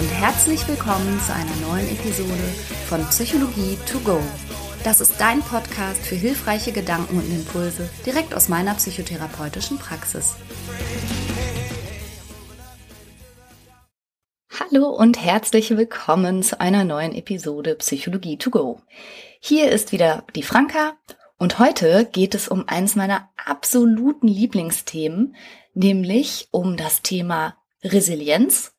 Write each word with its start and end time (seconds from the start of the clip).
und 0.00 0.08
herzlich 0.08 0.66
willkommen 0.66 1.20
zu 1.20 1.34
einer 1.34 1.54
neuen 1.56 1.86
Episode 1.90 2.32
von 2.88 3.04
Psychologie 3.10 3.76
to 3.84 3.98
go. 3.98 4.18
Das 4.82 4.98
ist 4.98 5.20
dein 5.20 5.42
Podcast 5.42 6.00
für 6.06 6.14
hilfreiche 6.14 6.72
Gedanken 6.72 7.18
und 7.18 7.30
Impulse 7.30 7.86
direkt 8.06 8.32
aus 8.32 8.48
meiner 8.48 8.72
psychotherapeutischen 8.76 9.76
Praxis. 9.76 10.36
Hallo 14.58 14.88
und 14.88 15.22
herzlich 15.22 15.68
willkommen 15.76 16.42
zu 16.42 16.58
einer 16.58 16.84
neuen 16.84 17.14
Episode 17.14 17.74
Psychologie 17.74 18.38
to 18.38 18.48
go. 18.48 18.80
Hier 19.38 19.70
ist 19.70 19.92
wieder 19.92 20.24
die 20.34 20.42
Franka 20.42 20.94
und 21.36 21.58
heute 21.58 22.06
geht 22.10 22.34
es 22.34 22.48
um 22.48 22.66
eins 22.68 22.96
meiner 22.96 23.28
absoluten 23.36 24.28
Lieblingsthemen, 24.28 25.36
nämlich 25.74 26.48
um 26.52 26.78
das 26.78 27.02
Thema 27.02 27.58
Resilienz 27.84 28.72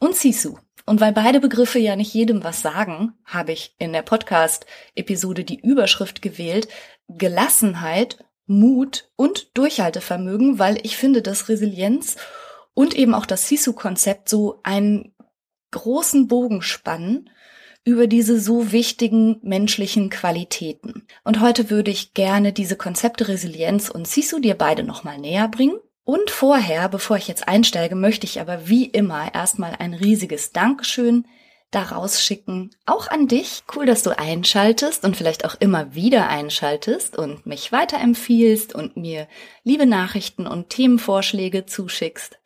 und 0.00 0.16
Sisu. 0.16 0.56
Und 0.86 1.00
weil 1.00 1.12
beide 1.12 1.40
Begriffe 1.40 1.78
ja 1.78 1.96
nicht 1.96 2.12
jedem 2.12 2.44
was 2.44 2.60
sagen, 2.60 3.14
habe 3.24 3.52
ich 3.52 3.74
in 3.78 3.92
der 3.92 4.02
Podcast-Episode 4.02 5.44
die 5.44 5.60
Überschrift 5.60 6.20
gewählt, 6.20 6.68
Gelassenheit, 7.08 8.18
Mut 8.46 9.08
und 9.16 9.56
Durchhaltevermögen, 9.56 10.58
weil 10.58 10.78
ich 10.82 10.96
finde, 10.96 11.22
dass 11.22 11.48
Resilienz 11.48 12.16
und 12.74 12.94
eben 12.94 13.14
auch 13.14 13.24
das 13.24 13.48
Sisu-Konzept 13.48 14.28
so 14.28 14.60
einen 14.62 15.14
großen 15.70 16.28
Bogen 16.28 16.60
spannen 16.60 17.30
über 17.84 18.06
diese 18.06 18.38
so 18.40 18.72
wichtigen 18.72 19.38
menschlichen 19.42 20.10
Qualitäten. 20.10 21.06
Und 21.22 21.40
heute 21.40 21.70
würde 21.70 21.90
ich 21.90 22.14
gerne 22.14 22.52
diese 22.52 22.76
Konzepte 22.76 23.28
Resilienz 23.28 23.90
und 23.90 24.06
Sisu 24.06 24.38
dir 24.38 24.54
beide 24.54 24.82
nochmal 24.82 25.18
näher 25.18 25.48
bringen 25.48 25.78
und 26.04 26.30
vorher, 26.30 26.88
bevor 26.88 27.16
ich 27.16 27.28
jetzt 27.28 27.48
einsteige, 27.48 27.94
möchte 27.94 28.26
ich 28.26 28.40
aber 28.40 28.68
wie 28.68 28.84
immer 28.84 29.34
erstmal 29.34 29.76
ein 29.78 29.94
riesiges 29.94 30.52
Dankeschön 30.52 31.26
daraus 31.70 32.22
schicken. 32.22 32.70
Auch 32.86 33.08
an 33.08 33.26
dich. 33.26 33.64
Cool, 33.74 33.86
dass 33.86 34.02
du 34.02 34.16
einschaltest 34.16 35.04
und 35.04 35.16
vielleicht 35.16 35.44
auch 35.44 35.56
immer 35.58 35.94
wieder 35.94 36.28
einschaltest 36.28 37.16
und 37.16 37.46
mich 37.46 37.72
weiterempfiehlst 37.72 38.74
und 38.74 38.96
mir 38.96 39.26
liebe 39.64 39.86
Nachrichten 39.86 40.46
und 40.46 40.68
Themenvorschläge 40.68 41.66
zuschickst. 41.66 42.38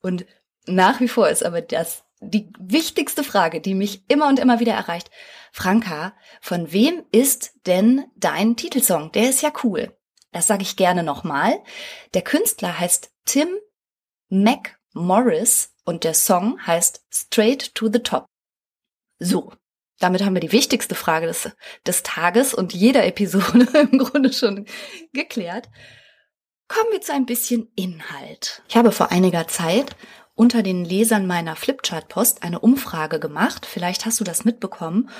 Und 0.00 0.26
nach 0.66 1.00
wie 1.00 1.08
vor 1.08 1.28
ist 1.28 1.44
aber 1.44 1.60
das 1.60 2.04
die 2.24 2.52
wichtigste 2.58 3.24
Frage, 3.24 3.60
die 3.60 3.74
mich 3.74 4.04
immer 4.08 4.28
und 4.28 4.38
immer 4.38 4.60
wieder 4.60 4.74
erreicht. 4.74 5.10
Franka, 5.50 6.14
von 6.40 6.72
wem 6.72 7.02
ist 7.10 7.52
denn 7.66 8.04
dein 8.16 8.56
Titelsong? 8.56 9.10
Der 9.12 9.28
ist 9.28 9.42
ja 9.42 9.52
cool. 9.64 9.92
Das 10.32 10.46
sage 10.46 10.62
ich 10.62 10.76
gerne 10.76 11.02
nochmal. 11.02 11.62
Der 12.14 12.22
Künstler 12.22 12.78
heißt 12.78 13.12
Tim 13.24 13.48
McMorris 14.28 15.74
und 15.84 16.04
der 16.04 16.14
Song 16.14 16.58
heißt 16.66 17.04
Straight 17.12 17.74
to 17.74 17.90
the 17.92 18.00
Top. 18.00 18.26
So, 19.18 19.52
damit 19.98 20.24
haben 20.24 20.34
wir 20.34 20.40
die 20.40 20.52
wichtigste 20.52 20.94
Frage 20.94 21.26
des, 21.26 21.50
des 21.86 22.02
Tages 22.02 22.54
und 22.54 22.72
jeder 22.72 23.06
Episode 23.06 23.66
im 23.92 23.98
Grunde 23.98 24.32
schon 24.32 24.66
geklärt. 25.12 25.68
Kommen 26.66 26.90
wir 26.90 27.02
zu 27.02 27.12
ein 27.12 27.26
bisschen 27.26 27.70
Inhalt. 27.76 28.62
Ich 28.68 28.76
habe 28.76 28.92
vor 28.92 29.12
einiger 29.12 29.46
Zeit 29.46 29.94
unter 30.34 30.62
den 30.62 30.84
Lesern 30.84 31.26
meiner 31.26 31.54
Flipchart-Post 31.54 32.42
eine 32.42 32.60
Umfrage 32.60 33.20
gemacht. 33.20 33.66
Vielleicht 33.66 34.06
hast 34.06 34.18
du 34.18 34.24
das 34.24 34.44
mitbekommen. 34.44 35.10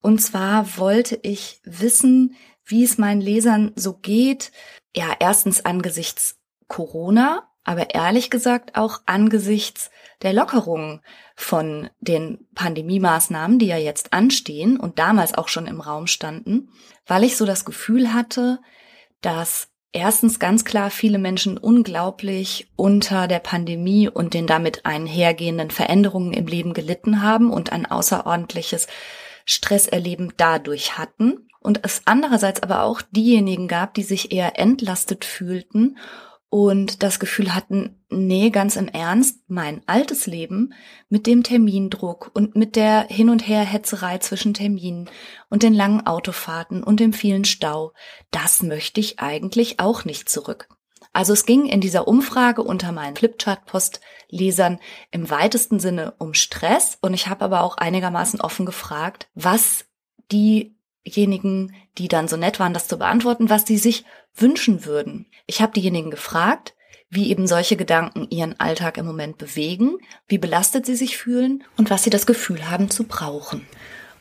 Und 0.00 0.20
zwar 0.20 0.76
wollte 0.76 1.18
ich 1.22 1.60
wissen, 1.64 2.36
wie 2.68 2.84
es 2.84 2.98
meinen 2.98 3.20
Lesern 3.20 3.72
so 3.74 3.94
geht. 3.94 4.52
Ja, 4.94 5.16
erstens 5.18 5.64
angesichts 5.64 6.38
Corona, 6.68 7.48
aber 7.64 7.94
ehrlich 7.94 8.30
gesagt 8.30 8.76
auch 8.76 9.00
angesichts 9.06 9.90
der 10.22 10.32
Lockerungen 10.32 11.00
von 11.34 11.90
den 12.00 12.46
Pandemie-Maßnahmen, 12.54 13.58
die 13.58 13.66
ja 13.66 13.76
jetzt 13.76 14.12
anstehen 14.12 14.78
und 14.78 14.98
damals 14.98 15.34
auch 15.34 15.48
schon 15.48 15.66
im 15.66 15.80
Raum 15.80 16.06
standen, 16.06 16.70
weil 17.06 17.24
ich 17.24 17.36
so 17.36 17.46
das 17.46 17.64
Gefühl 17.64 18.12
hatte, 18.12 18.60
dass 19.20 19.68
erstens 19.92 20.38
ganz 20.38 20.64
klar 20.64 20.90
viele 20.90 21.18
Menschen 21.18 21.56
unglaublich 21.56 22.70
unter 22.76 23.28
der 23.28 23.38
Pandemie 23.38 24.08
und 24.08 24.34
den 24.34 24.46
damit 24.46 24.84
einhergehenden 24.84 25.70
Veränderungen 25.70 26.32
im 26.32 26.46
Leben 26.46 26.74
gelitten 26.74 27.22
haben 27.22 27.50
und 27.50 27.72
ein 27.72 27.86
außerordentliches 27.86 28.86
Stresserleben 29.44 30.34
dadurch 30.36 30.98
hatten 30.98 31.47
und 31.68 31.84
es 31.84 32.00
andererseits 32.06 32.62
aber 32.62 32.84
auch 32.84 33.02
diejenigen 33.02 33.68
gab, 33.68 33.92
die 33.92 34.02
sich 34.02 34.32
eher 34.32 34.58
entlastet 34.58 35.26
fühlten 35.26 35.98
und 36.48 37.02
das 37.02 37.20
Gefühl 37.20 37.54
hatten, 37.54 38.02
nee, 38.08 38.48
ganz 38.48 38.76
im 38.76 38.88
Ernst, 38.88 39.42
mein 39.48 39.82
altes 39.84 40.26
Leben 40.26 40.72
mit 41.10 41.26
dem 41.26 41.42
Termindruck 41.42 42.30
und 42.32 42.56
mit 42.56 42.74
der 42.74 43.06
Hin- 43.08 43.28
und 43.28 43.46
Her-Hetzerei 43.46 44.16
zwischen 44.16 44.54
Terminen 44.54 45.10
und 45.50 45.62
den 45.62 45.74
langen 45.74 46.06
Autofahrten 46.06 46.82
und 46.82 47.00
dem 47.00 47.12
vielen 47.12 47.44
Stau, 47.44 47.92
das 48.30 48.62
möchte 48.62 49.00
ich 49.00 49.18
eigentlich 49.18 49.78
auch 49.78 50.06
nicht 50.06 50.30
zurück. 50.30 50.70
Also 51.12 51.34
es 51.34 51.44
ging 51.44 51.66
in 51.66 51.82
dieser 51.82 52.08
Umfrage 52.08 52.62
unter 52.62 52.92
meinen 52.92 53.16
Flipchart-Post-Lesern 53.16 54.80
im 55.10 55.28
weitesten 55.28 55.80
Sinne 55.80 56.14
um 56.16 56.32
Stress 56.32 56.96
und 57.02 57.12
ich 57.12 57.28
habe 57.28 57.44
aber 57.44 57.62
auch 57.62 57.76
einigermaßen 57.76 58.40
offen 58.40 58.64
gefragt, 58.64 59.28
was 59.34 59.84
die 60.32 60.77
diejenigen, 61.10 61.74
die 61.98 62.08
dann 62.08 62.28
so 62.28 62.36
nett 62.36 62.60
waren, 62.60 62.74
das 62.74 62.88
zu 62.88 62.98
beantworten, 62.98 63.50
was 63.50 63.66
sie 63.66 63.78
sich 63.78 64.04
wünschen 64.34 64.84
würden. 64.84 65.26
Ich 65.46 65.60
habe 65.60 65.72
diejenigen 65.72 66.10
gefragt, 66.10 66.74
wie 67.10 67.30
eben 67.30 67.46
solche 67.46 67.76
Gedanken 67.76 68.26
ihren 68.30 68.58
Alltag 68.60 68.98
im 68.98 69.06
Moment 69.06 69.38
bewegen, 69.38 69.98
wie 70.26 70.38
belastet 70.38 70.86
sie 70.86 70.96
sich 70.96 71.16
fühlen 71.16 71.64
und 71.76 71.90
was 71.90 72.04
sie 72.04 72.10
das 72.10 72.26
Gefühl 72.26 72.70
haben 72.70 72.90
zu 72.90 73.04
brauchen. 73.04 73.66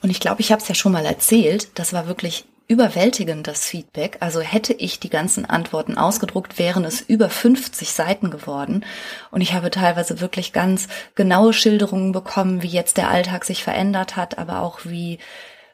Und 0.02 0.10
ich 0.10 0.20
glaube, 0.20 0.42
ich 0.42 0.52
habe 0.52 0.62
es 0.62 0.68
ja 0.68 0.76
schon 0.76 0.92
mal 0.92 1.06
erzählt, 1.06 1.70
das 1.76 1.92
war 1.92 2.08
wirklich 2.08 2.46
überwältigend, 2.68 3.48
das 3.48 3.66
Feedback. 3.66 4.18
Also 4.20 4.42
hätte 4.42 4.74
ich 4.74 5.00
die 5.00 5.10
ganzen 5.10 5.46
Antworten 5.46 5.98
ausgedruckt, 5.98 6.60
wären 6.60 6.84
es 6.84 7.02
über 7.02 7.30
50 7.30 7.92
Seiten 7.92 8.30
geworden. 8.30 8.86
Und 9.32 9.42
ich 9.42 9.54
habe 9.54 9.72
teilweise 9.72 10.20
wirklich 10.20 10.54
ganz 10.54 10.88
genaue 11.16 11.54
Schilderungen 11.54 12.12
bekommen, 12.12 12.62
wie 12.64 12.68
jetzt 12.68 12.98
der 12.98 13.10
Alltag 13.10 13.46
sich 13.46 13.64
verändert 13.64 14.16
hat, 14.16 14.38
aber 14.38 14.62
auch 14.62 14.80
wie 14.84 15.20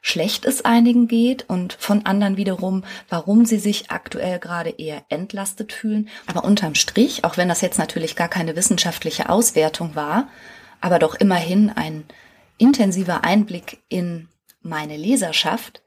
schlecht 0.06 0.44
es 0.44 0.66
einigen 0.66 1.08
geht 1.08 1.50
und 1.50 1.74
von 1.80 2.06
anderen 2.06 2.36
wiederum, 2.36 2.84
warum 3.08 3.46
sie 3.46 3.58
sich 3.58 3.90
aktuell 3.90 4.38
gerade 4.38 4.70
eher 4.70 5.06
entlastet 5.08 5.72
fühlen. 5.72 6.10
Aber 6.28 6.44
unterm 6.44 6.76
Strich, 6.76 7.24
auch 7.24 7.38
wenn 7.38 7.48
das 7.48 7.62
jetzt 7.62 7.80
natürlich 7.80 8.18
gar 8.18 8.28
keine 8.28 8.58
wissenschaftliche 8.58 9.30
Auswertung 9.30 9.96
war, 9.96 10.28
aber 10.82 11.00
doch 11.00 11.16
immerhin 11.16 11.70
ein 11.70 12.04
intensiver 12.58 13.24
Einblick 13.24 13.82
in 13.88 14.28
meine 14.62 14.98
Leserschaft, 14.98 15.82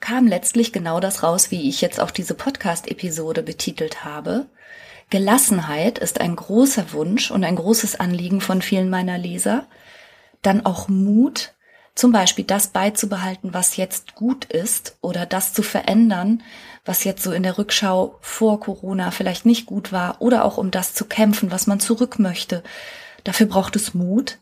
kam 0.00 0.26
letztlich 0.26 0.72
genau 0.72 0.98
das 0.98 1.22
raus, 1.22 1.52
wie 1.52 1.68
ich 1.68 1.80
jetzt 1.80 2.00
auch 2.00 2.10
diese 2.10 2.34
Podcast-Episode 2.34 3.44
betitelt 3.44 4.04
habe. 4.04 4.46
Gelassenheit 5.08 6.00
ist 6.00 6.20
ein 6.20 6.34
großer 6.34 6.92
Wunsch 6.92 7.30
und 7.30 7.44
ein 7.44 7.54
großes 7.54 8.00
Anliegen 8.00 8.40
von 8.40 8.60
vielen 8.60 8.90
meiner 8.90 9.18
Leser. 9.18 9.68
Dann 10.42 10.66
auch 10.66 10.88
Mut, 10.88 11.54
zum 11.94 12.12
Beispiel 12.12 12.44
das 12.44 12.68
beizubehalten, 12.68 13.52
was 13.52 13.76
jetzt 13.76 14.14
gut 14.14 14.46
ist 14.46 14.96
oder 15.00 15.26
das 15.26 15.52
zu 15.52 15.62
verändern, 15.62 16.42
was 16.84 17.04
jetzt 17.04 17.22
so 17.22 17.32
in 17.32 17.42
der 17.42 17.58
Rückschau 17.58 18.18
vor 18.20 18.60
Corona 18.60 19.10
vielleicht 19.10 19.46
nicht 19.46 19.66
gut 19.66 19.92
war 19.92 20.20
oder 20.20 20.44
auch 20.44 20.56
um 20.56 20.70
das 20.70 20.94
zu 20.94 21.04
kämpfen, 21.04 21.50
was 21.50 21.66
man 21.66 21.80
zurück 21.80 22.18
möchte. 22.18 22.62
Dafür 23.24 23.46
braucht 23.46 23.76
es 23.76 23.94
Mut 23.94 24.38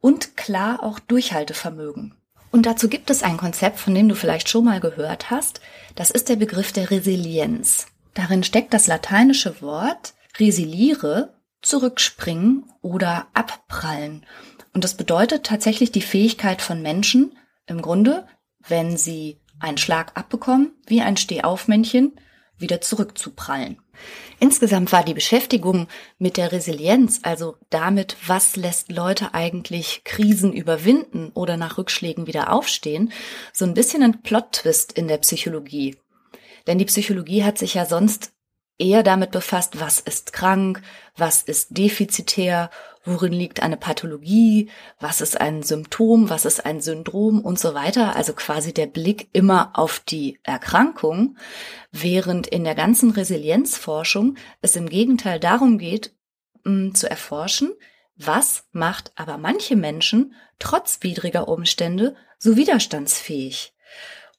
und 0.00 0.36
klar 0.36 0.82
auch 0.82 1.00
Durchhaltevermögen. 1.00 2.14
Und 2.50 2.64
dazu 2.64 2.88
gibt 2.88 3.10
es 3.10 3.22
ein 3.22 3.36
Konzept, 3.36 3.78
von 3.78 3.94
dem 3.94 4.08
du 4.08 4.14
vielleicht 4.14 4.48
schon 4.48 4.64
mal 4.64 4.80
gehört 4.80 5.30
hast. 5.30 5.60
Das 5.96 6.10
ist 6.10 6.28
der 6.28 6.36
Begriff 6.36 6.72
der 6.72 6.90
Resilienz. 6.90 7.86
Darin 8.14 8.42
steckt 8.42 8.72
das 8.72 8.86
lateinische 8.86 9.60
Wort 9.60 10.14
resiliere, 10.38 11.34
zurückspringen 11.62 12.64
oder 12.80 13.26
abprallen. 13.34 14.24
Und 14.78 14.84
das 14.84 14.94
bedeutet 14.94 15.42
tatsächlich 15.42 15.90
die 15.90 16.00
Fähigkeit 16.00 16.62
von 16.62 16.80
Menschen, 16.82 17.36
im 17.66 17.82
Grunde, 17.82 18.28
wenn 18.60 18.96
sie 18.96 19.40
einen 19.58 19.76
Schlag 19.76 20.16
abbekommen, 20.16 20.70
wie 20.86 21.00
ein 21.00 21.16
Stehaufmännchen, 21.16 22.12
wieder 22.58 22.80
zurückzuprallen. 22.80 23.82
Insgesamt 24.38 24.92
war 24.92 25.02
die 25.02 25.14
Beschäftigung 25.14 25.88
mit 26.18 26.36
der 26.36 26.52
Resilienz, 26.52 27.18
also 27.24 27.56
damit, 27.70 28.16
was 28.24 28.54
lässt 28.54 28.92
Leute 28.92 29.34
eigentlich 29.34 30.02
Krisen 30.04 30.52
überwinden 30.52 31.32
oder 31.34 31.56
nach 31.56 31.76
Rückschlägen 31.76 32.28
wieder 32.28 32.52
aufstehen, 32.52 33.12
so 33.52 33.64
ein 33.64 33.74
bisschen 33.74 34.04
ein 34.04 34.22
Plot-Twist 34.22 34.92
in 34.92 35.08
der 35.08 35.18
Psychologie. 35.18 35.96
Denn 36.68 36.78
die 36.78 36.84
Psychologie 36.84 37.42
hat 37.42 37.58
sich 37.58 37.74
ja 37.74 37.84
sonst 37.84 38.30
eher 38.78 39.02
damit 39.02 39.32
befasst, 39.32 39.80
was 39.80 39.98
ist 39.98 40.32
krank, 40.32 40.82
was 41.16 41.42
ist 41.42 41.76
defizitär 41.76 42.70
worin 43.08 43.32
liegt 43.32 43.62
eine 43.62 43.76
Pathologie, 43.76 44.70
was 45.00 45.20
ist 45.20 45.40
ein 45.40 45.62
Symptom, 45.62 46.30
was 46.30 46.44
ist 46.44 46.64
ein 46.64 46.80
Syndrom 46.80 47.40
und 47.40 47.58
so 47.58 47.74
weiter. 47.74 48.16
Also 48.16 48.32
quasi 48.32 48.72
der 48.72 48.86
Blick 48.86 49.28
immer 49.32 49.72
auf 49.74 50.00
die 50.00 50.38
Erkrankung, 50.42 51.36
während 51.90 52.46
in 52.46 52.64
der 52.64 52.74
ganzen 52.74 53.10
Resilienzforschung 53.10 54.36
es 54.60 54.76
im 54.76 54.88
Gegenteil 54.88 55.40
darum 55.40 55.78
geht, 55.78 56.14
zu 56.64 57.08
erforschen, 57.08 57.72
Was 58.20 58.64
macht 58.72 59.12
aber 59.14 59.38
manche 59.38 59.76
Menschen 59.76 60.34
trotz 60.58 60.98
widriger 61.02 61.46
Umstände 61.46 62.16
so 62.38 62.56
widerstandsfähig? 62.56 63.72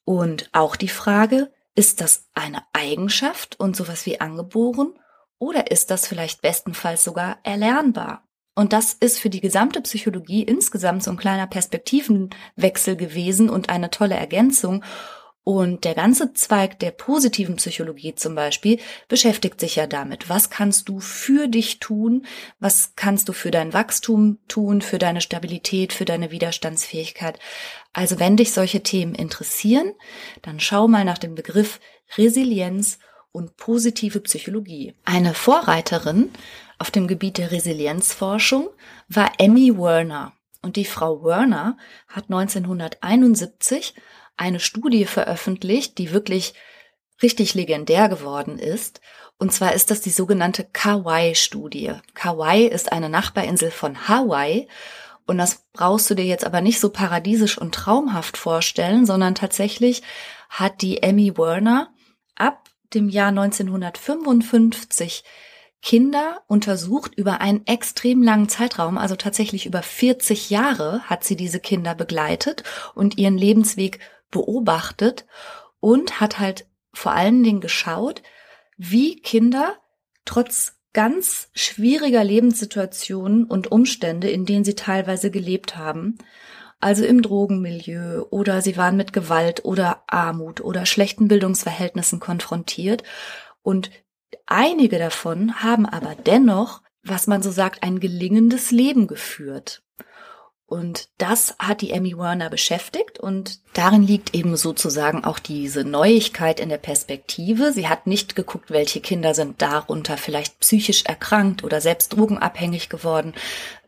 Und 0.04 0.50
auch 0.52 0.76
die 0.76 0.88
Frage, 0.88 1.50
ist 1.74 2.02
das 2.02 2.28
eine 2.34 2.62
Eigenschaft 2.74 3.58
und 3.58 3.74
sowas 3.74 4.04
wie 4.04 4.20
angeboren 4.20 4.92
oder 5.38 5.70
ist 5.70 5.90
das 5.90 6.06
vielleicht 6.06 6.42
bestenfalls 6.42 7.04
sogar 7.04 7.38
erlernbar? 7.42 8.28
Und 8.54 8.72
das 8.72 8.92
ist 8.92 9.18
für 9.18 9.30
die 9.30 9.40
gesamte 9.40 9.80
Psychologie 9.80 10.42
insgesamt 10.42 11.02
so 11.02 11.10
ein 11.10 11.16
kleiner 11.16 11.46
Perspektivenwechsel 11.46 12.96
gewesen 12.96 13.48
und 13.48 13.68
eine 13.68 13.90
tolle 13.90 14.16
Ergänzung. 14.16 14.84
Und 15.42 15.84
der 15.84 15.94
ganze 15.94 16.34
Zweig 16.34 16.78
der 16.80 16.90
positiven 16.90 17.56
Psychologie 17.56 18.14
zum 18.14 18.34
Beispiel 18.34 18.78
beschäftigt 19.08 19.58
sich 19.58 19.76
ja 19.76 19.86
damit. 19.86 20.28
Was 20.28 20.50
kannst 20.50 20.88
du 20.88 21.00
für 21.00 21.48
dich 21.48 21.80
tun? 21.80 22.26
Was 22.58 22.94
kannst 22.94 23.28
du 23.28 23.32
für 23.32 23.50
dein 23.50 23.72
Wachstum 23.72 24.38
tun, 24.48 24.82
für 24.82 24.98
deine 24.98 25.22
Stabilität, 25.22 25.92
für 25.94 26.04
deine 26.04 26.30
Widerstandsfähigkeit? 26.30 27.38
Also 27.92 28.20
wenn 28.20 28.36
dich 28.36 28.52
solche 28.52 28.82
Themen 28.82 29.14
interessieren, 29.14 29.94
dann 30.42 30.60
schau 30.60 30.88
mal 30.88 31.04
nach 31.04 31.18
dem 31.18 31.34
Begriff 31.34 31.80
Resilienz 32.18 32.98
und 33.32 33.56
positive 33.56 34.20
Psychologie. 34.20 34.94
Eine 35.04 35.34
Vorreiterin 35.34 36.30
auf 36.80 36.90
dem 36.90 37.06
Gebiet 37.06 37.36
der 37.36 37.52
Resilienzforschung 37.52 38.70
war 39.06 39.30
Emmy 39.36 39.76
Werner. 39.76 40.32
Und 40.62 40.76
die 40.76 40.86
Frau 40.86 41.22
Werner 41.22 41.76
hat 42.08 42.24
1971 42.30 43.94
eine 44.38 44.60
Studie 44.60 45.04
veröffentlicht, 45.04 45.98
die 45.98 46.12
wirklich 46.12 46.54
richtig 47.22 47.52
legendär 47.52 48.08
geworden 48.08 48.58
ist. 48.58 49.02
Und 49.36 49.52
zwar 49.52 49.74
ist 49.74 49.90
das 49.90 50.00
die 50.00 50.08
sogenannte 50.08 50.64
Kauai-Studie. 50.64 51.92
Kauai 52.14 52.62
ist 52.62 52.92
eine 52.92 53.10
Nachbarinsel 53.10 53.70
von 53.70 54.08
Hawaii. 54.08 54.66
Und 55.26 55.36
das 55.36 55.66
brauchst 55.74 56.08
du 56.08 56.14
dir 56.14 56.24
jetzt 56.24 56.46
aber 56.46 56.62
nicht 56.62 56.80
so 56.80 56.88
paradiesisch 56.88 57.58
und 57.58 57.74
traumhaft 57.74 58.38
vorstellen, 58.38 59.04
sondern 59.04 59.34
tatsächlich 59.34 60.02
hat 60.48 60.80
die 60.80 61.02
Emmy 61.02 61.36
Werner 61.36 61.92
ab 62.36 62.70
dem 62.94 63.10
Jahr 63.10 63.28
1955 63.28 65.24
Kinder 65.82 66.42
untersucht 66.46 67.14
über 67.14 67.40
einen 67.40 67.66
extrem 67.66 68.22
langen 68.22 68.48
Zeitraum, 68.48 68.98
also 68.98 69.16
tatsächlich 69.16 69.64
über 69.64 69.82
40 69.82 70.50
Jahre 70.50 71.00
hat 71.02 71.24
sie 71.24 71.36
diese 71.36 71.60
Kinder 71.60 71.94
begleitet 71.94 72.64
und 72.94 73.16
ihren 73.16 73.38
Lebensweg 73.38 73.98
beobachtet 74.30 75.26
und 75.80 76.20
hat 76.20 76.38
halt 76.38 76.66
vor 76.92 77.12
allen 77.12 77.42
Dingen 77.42 77.60
geschaut, 77.60 78.22
wie 78.76 79.20
Kinder 79.20 79.74
trotz 80.24 80.74
ganz 80.92 81.48
schwieriger 81.54 82.24
Lebenssituationen 82.24 83.44
und 83.44 83.70
Umstände, 83.72 84.28
in 84.28 84.44
denen 84.44 84.64
sie 84.64 84.74
teilweise 84.74 85.30
gelebt 85.30 85.76
haben, 85.76 86.18
also 86.80 87.04
im 87.04 87.22
Drogenmilieu 87.22 88.24
oder 88.30 88.60
sie 88.60 88.76
waren 88.76 88.96
mit 88.96 89.12
Gewalt 89.12 89.64
oder 89.64 90.02
Armut 90.08 90.60
oder 90.60 90.86
schlechten 90.86 91.28
Bildungsverhältnissen 91.28 92.20
konfrontiert 92.20 93.02
und 93.62 93.90
einige 94.46 94.98
davon 94.98 95.62
haben 95.62 95.86
aber 95.86 96.14
dennoch, 96.14 96.82
was 97.02 97.26
man 97.26 97.42
so 97.42 97.50
sagt, 97.50 97.82
ein 97.82 98.00
gelingendes 98.00 98.70
Leben 98.70 99.06
geführt. 99.06 99.82
Und 100.70 101.08
das 101.18 101.56
hat 101.58 101.80
die 101.80 101.90
Emmy 101.90 102.16
Werner 102.16 102.48
beschäftigt 102.48 103.18
und 103.18 103.58
darin 103.72 104.04
liegt 104.04 104.36
eben 104.36 104.56
sozusagen 104.56 105.24
auch 105.24 105.40
diese 105.40 105.82
Neuigkeit 105.82 106.60
in 106.60 106.68
der 106.68 106.78
Perspektive. 106.78 107.72
Sie 107.72 107.88
hat 107.88 108.06
nicht 108.06 108.36
geguckt, 108.36 108.70
welche 108.70 109.00
Kinder 109.00 109.34
sind 109.34 109.60
darunter 109.60 110.16
vielleicht 110.16 110.60
psychisch 110.60 111.04
erkrankt 111.06 111.64
oder 111.64 111.80
selbst 111.80 112.10
drogenabhängig 112.10 112.88
geworden, 112.88 113.34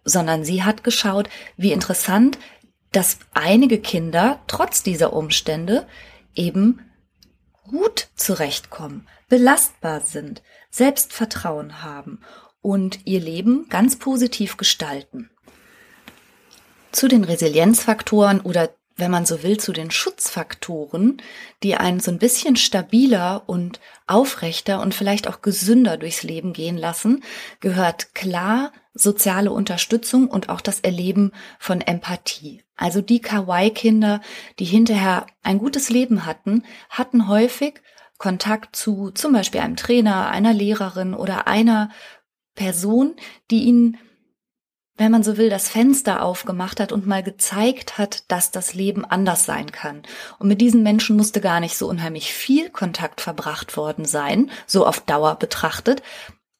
sondern 0.05 0.45
sie 0.45 0.65
hat 0.65 0.83
geschaut, 0.83 1.29
wie 1.57 1.71
interessant, 1.71 2.37
dass 2.91 3.21
einige 3.33 3.79
Kinder 3.79 4.41
trotz 4.49 4.83
dieser 4.83 5.13
Umstände 5.13 5.87
eben 6.35 6.81
gut 7.73 8.09
zurechtkommen, 8.15 9.09
belastbar 9.29 10.01
sind, 10.01 10.43
Selbstvertrauen 10.71 11.83
haben 11.83 12.21
und 12.61 13.01
ihr 13.07 13.21
Leben 13.21 13.69
ganz 13.69 13.99
positiv 13.99 14.57
gestalten. 14.57 15.31
Zu 16.93 17.09
den 17.09 17.25
Resilienzfaktoren 17.25 18.41
oder 18.41 18.71
wenn 19.03 19.11
man 19.11 19.27
so 19.27 19.43
will, 19.43 19.59
zu 19.59 19.73
den 19.73 19.91
Schutzfaktoren, 19.91 21.21
die 21.65 21.75
einen 21.75 21.99
so 21.99 22.13
ein 22.13 22.21
bisschen 22.21 22.55
stabiler 22.55 23.43
und 23.47 23.81
aufrechter 24.07 24.81
und 24.81 24.95
vielleicht 24.95 25.27
auch 25.27 25.43
gesünder 25.43 25.97
durchs 25.97 26.23
Leben 26.23 26.53
gehen 26.53 26.77
lassen, 26.77 27.25
gehört 27.59 28.15
klar 28.15 28.71
soziale 28.95 29.51
Unterstützung 29.51 30.29
und 30.29 30.51
auch 30.51 30.61
das 30.61 30.79
Erleben 30.79 31.33
von 31.59 31.81
Empathie. 31.81 32.63
Also 32.77 33.01
die 33.01 33.21
Kawaii-Kinder, 33.21 34.21
die 34.61 34.67
hinterher 34.67 35.27
ein 35.43 35.59
gutes 35.59 35.91
Leben 35.91 36.25
hatten, 36.25 36.65
hatten 36.89 37.27
häufig 37.27 37.81
Kontakt 38.19 38.77
zu 38.77 39.11
zum 39.11 39.33
Beispiel 39.33 39.63
einem 39.63 39.75
Trainer, 39.75 40.29
einer 40.29 40.55
Lehrerin 40.55 41.13
oder 41.13 41.49
einer 41.49 41.91
Person, 42.55 43.17
die 43.51 43.65
ihnen 43.65 43.99
wenn 44.97 45.11
man 45.11 45.23
so 45.23 45.37
will, 45.37 45.49
das 45.49 45.69
Fenster 45.69 46.23
aufgemacht 46.23 46.79
hat 46.79 46.93
und 46.93 47.07
mal 47.07 47.23
gezeigt 47.23 47.99
hat, 47.99 48.31
dass 48.31 48.51
das 48.51 48.75
Leben 48.75 49.05
anders 49.05 49.45
sein 49.45 49.73
kann. 49.73 50.03
Und 50.39 50.49
mit 50.49 50.61
diesen 50.61 50.83
Menschen 50.83 51.17
musste 51.17 51.41
gar 51.41 51.61
nicht 51.61 51.77
so 51.77 51.89
unheimlich 51.89 52.33
viel 52.33 52.69
Kontakt 52.71 53.21
verbracht 53.21 53.77
worden 53.77 54.05
sein, 54.05 54.51
so 54.67 54.87
auf 54.87 55.01
Dauer 55.01 55.37
betrachtet, 55.37 56.03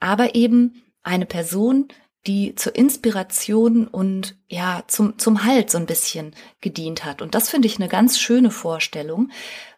aber 0.01 0.35
eben 0.35 0.83
eine 1.03 1.27
Person, 1.27 1.89
die 2.27 2.55
zur 2.55 2.77
Inspiration 2.77 3.87
und 3.87 4.37
ja, 4.49 4.85
zum, 4.87 5.19
zum 5.19 5.45
Halt 5.45 5.71
so 5.71 5.79
ein 5.79 5.87
bisschen 5.87 6.35
gedient 6.61 7.05
hat. 7.05 7.21
Und 7.21 7.35
das 7.35 7.51
finde 7.51 7.67
ich 7.67 7.77
eine 7.77 7.89
ganz 7.89 8.19
schöne 8.19 8.51
Vorstellung, 8.51 9.31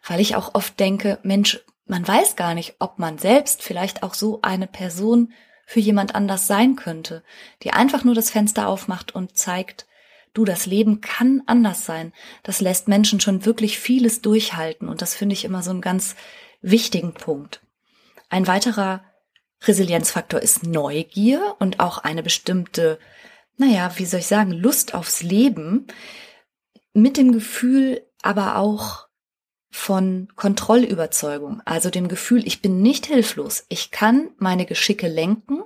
weil 0.07 0.19
ich 0.19 0.35
auch 0.35 0.53
oft 0.53 0.79
denke, 0.79 1.17
Mensch, 1.23 1.59
man 1.87 2.07
weiß 2.07 2.35
gar 2.35 2.53
nicht, 2.53 2.75
ob 2.79 2.99
man 2.99 3.17
selbst 3.17 3.63
vielleicht 3.63 4.03
auch 4.03 4.13
so 4.13 4.39
eine 4.41 4.67
Person 4.67 5.33
für 5.65 5.79
jemand 5.79 6.15
anders 6.15 6.47
sein 6.47 6.75
könnte, 6.75 7.23
die 7.63 7.71
einfach 7.71 8.03
nur 8.03 8.15
das 8.15 8.29
Fenster 8.29 8.67
aufmacht 8.67 9.15
und 9.15 9.37
zeigt, 9.37 9.87
du, 10.33 10.45
das 10.45 10.65
Leben 10.65 11.01
kann 11.01 11.41
anders 11.47 11.85
sein. 11.85 12.13
Das 12.43 12.61
lässt 12.61 12.87
Menschen 12.87 13.19
schon 13.19 13.45
wirklich 13.45 13.79
vieles 13.79 14.21
durchhalten 14.21 14.87
und 14.87 15.01
das 15.01 15.15
finde 15.15 15.33
ich 15.33 15.45
immer 15.45 15.63
so 15.63 15.71
einen 15.71 15.81
ganz 15.81 16.15
wichtigen 16.61 17.13
Punkt. 17.13 17.61
Ein 18.29 18.47
weiterer 18.47 19.03
Resilienzfaktor 19.63 20.41
ist 20.41 20.63
Neugier 20.63 21.55
und 21.59 21.79
auch 21.79 21.97
eine 21.99 22.21
bestimmte, 22.21 22.99
naja, 23.57 23.91
wie 23.97 24.05
soll 24.05 24.19
ich 24.19 24.27
sagen, 24.27 24.51
Lust 24.51 24.93
aufs 24.93 25.23
Leben 25.23 25.87
mit 26.93 27.17
dem 27.17 27.31
Gefühl 27.31 28.05
aber 28.21 28.57
auch 28.57 29.04
von 29.75 30.29
Kontrollüberzeugung, 30.37 31.61
also 31.65 31.89
dem 31.89 32.07
Gefühl, 32.07 32.47
ich 32.47 32.61
bin 32.61 32.81
nicht 32.81 33.05
hilflos, 33.05 33.65
ich 33.67 33.91
kann 33.91 34.29
meine 34.37 34.65
Geschicke 34.65 35.09
lenken, 35.09 35.63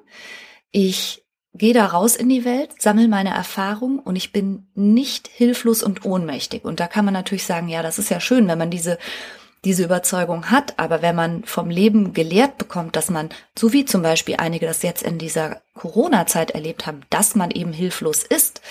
ich 0.72 1.24
gehe 1.54 1.76
da 1.76 1.86
raus 1.86 2.16
in 2.16 2.28
die 2.28 2.44
Welt, 2.44 2.82
sammle 2.82 3.08
meine 3.08 3.30
Erfahrung 3.30 4.00
und 4.00 4.16
ich 4.16 4.32
bin 4.32 4.68
nicht 4.74 5.28
hilflos 5.28 5.84
und 5.84 6.06
ohnmächtig. 6.06 6.66
Und 6.66 6.80
da 6.80 6.88
kann 6.88 7.06
man 7.06 7.14
natürlich 7.14 7.46
sagen, 7.46 7.70
ja, 7.70 7.84
das 7.84 8.00
ist 8.00 8.10
ja 8.10 8.20
schön, 8.20 8.48
wenn 8.48 8.58
man 8.58 8.72
diese 8.72 8.98
diese 9.66 9.84
Überzeugung 9.84 10.50
hat, 10.50 10.80
aber 10.80 11.02
wenn 11.02 11.18
man 11.18 11.44
vom 11.44 11.70
Leben 11.70 12.14
gelehrt 12.14 12.58
bekommt, 12.58 12.96
dass 12.96 13.10
man, 13.10 13.28
so 13.58 13.74
wie 13.74 13.84
zum 13.84 14.02
Beispiel 14.02 14.38
einige 14.38 14.66
das 14.66 14.84
jetzt 14.84 15.04
in 15.04 15.18
dieser 15.18 15.62
Corona-Zeit 15.74 16.52
erlebt 16.52 16.88
haben, 16.88 17.02
dass 17.10 17.36
man 17.36 17.52
eben 17.52 17.74
hilflos 17.74 18.24
ist, 18.24 18.62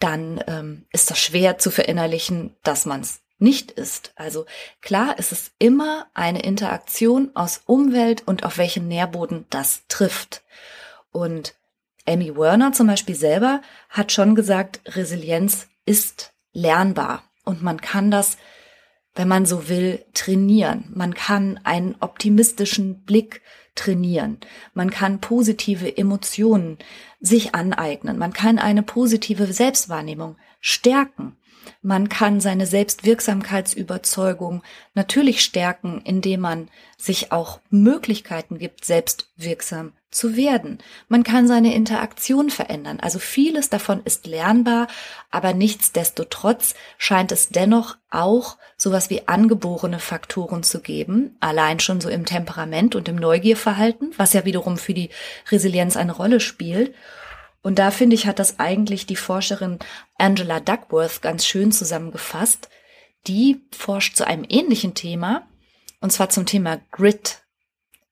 dann 0.00 0.44
ähm, 0.46 0.84
ist 0.92 1.10
das 1.10 1.18
schwer 1.18 1.56
zu 1.56 1.70
verinnerlichen, 1.70 2.54
dass 2.62 2.84
man 2.84 3.00
es 3.00 3.22
nicht 3.38 3.70
ist. 3.70 4.12
Also 4.16 4.46
klar 4.80 5.18
ist 5.18 5.32
es 5.32 5.52
immer 5.58 6.06
eine 6.14 6.42
Interaktion 6.42 7.30
aus 7.34 7.62
Umwelt 7.66 8.26
und 8.26 8.44
auf 8.44 8.58
welchen 8.58 8.88
Nährboden 8.88 9.46
das 9.50 9.82
trifft. 9.88 10.42
Und 11.12 11.54
Amy 12.06 12.36
Werner 12.36 12.72
zum 12.72 12.86
Beispiel 12.86 13.14
selber 13.14 13.62
hat 13.88 14.12
schon 14.12 14.34
gesagt, 14.34 14.80
Resilienz 14.86 15.68
ist 15.84 16.32
lernbar 16.52 17.22
und 17.44 17.62
man 17.62 17.80
kann 17.80 18.10
das, 18.10 18.38
wenn 19.14 19.28
man 19.28 19.46
so 19.46 19.68
will, 19.68 20.04
trainieren. 20.14 20.90
Man 20.94 21.14
kann 21.14 21.60
einen 21.64 21.96
optimistischen 22.00 23.04
Blick 23.04 23.42
trainieren. 23.74 24.38
Man 24.74 24.90
kann 24.90 25.20
positive 25.20 25.96
Emotionen 25.96 26.78
sich 27.20 27.54
aneignen. 27.54 28.18
Man 28.18 28.32
kann 28.32 28.58
eine 28.58 28.82
positive 28.82 29.50
Selbstwahrnehmung 29.52 30.36
stärken. 30.60 31.37
Man 31.82 32.08
kann 32.08 32.40
seine 32.40 32.66
Selbstwirksamkeitsüberzeugung 32.66 34.62
natürlich 34.94 35.42
stärken, 35.42 36.02
indem 36.04 36.40
man 36.40 36.68
sich 36.96 37.32
auch 37.32 37.60
Möglichkeiten 37.70 38.58
gibt, 38.58 38.84
selbstwirksam 38.84 39.92
zu 40.10 40.36
werden. 40.36 40.78
Man 41.08 41.22
kann 41.22 41.46
seine 41.46 41.74
Interaktion 41.74 42.50
verändern. 42.50 42.98
Also 43.00 43.18
vieles 43.18 43.68
davon 43.68 44.00
ist 44.04 44.26
lernbar, 44.26 44.88
aber 45.30 45.52
nichtsdestotrotz 45.52 46.74
scheint 46.96 47.30
es 47.30 47.50
dennoch 47.50 47.96
auch 48.10 48.56
sowas 48.76 49.10
wie 49.10 49.28
angeborene 49.28 49.98
Faktoren 49.98 50.62
zu 50.62 50.80
geben, 50.80 51.36
allein 51.40 51.78
schon 51.78 52.00
so 52.00 52.08
im 52.08 52.24
Temperament 52.24 52.94
und 52.94 53.08
im 53.08 53.16
Neugierverhalten, 53.16 54.12
was 54.16 54.32
ja 54.32 54.44
wiederum 54.46 54.78
für 54.78 54.94
die 54.94 55.10
Resilienz 55.50 55.96
eine 55.96 56.12
Rolle 56.12 56.40
spielt. 56.40 56.94
Und 57.62 57.78
da 57.78 57.90
finde 57.90 58.14
ich, 58.14 58.26
hat 58.26 58.38
das 58.38 58.58
eigentlich 58.58 59.06
die 59.06 59.16
Forscherin 59.16 59.78
Angela 60.16 60.60
Duckworth 60.60 61.22
ganz 61.22 61.44
schön 61.44 61.72
zusammengefasst. 61.72 62.68
Die 63.26 63.60
forscht 63.76 64.16
zu 64.16 64.26
einem 64.26 64.46
ähnlichen 64.48 64.94
Thema, 64.94 65.46
und 66.00 66.12
zwar 66.12 66.30
zum 66.30 66.46
Thema 66.46 66.80
Grit. 66.92 67.42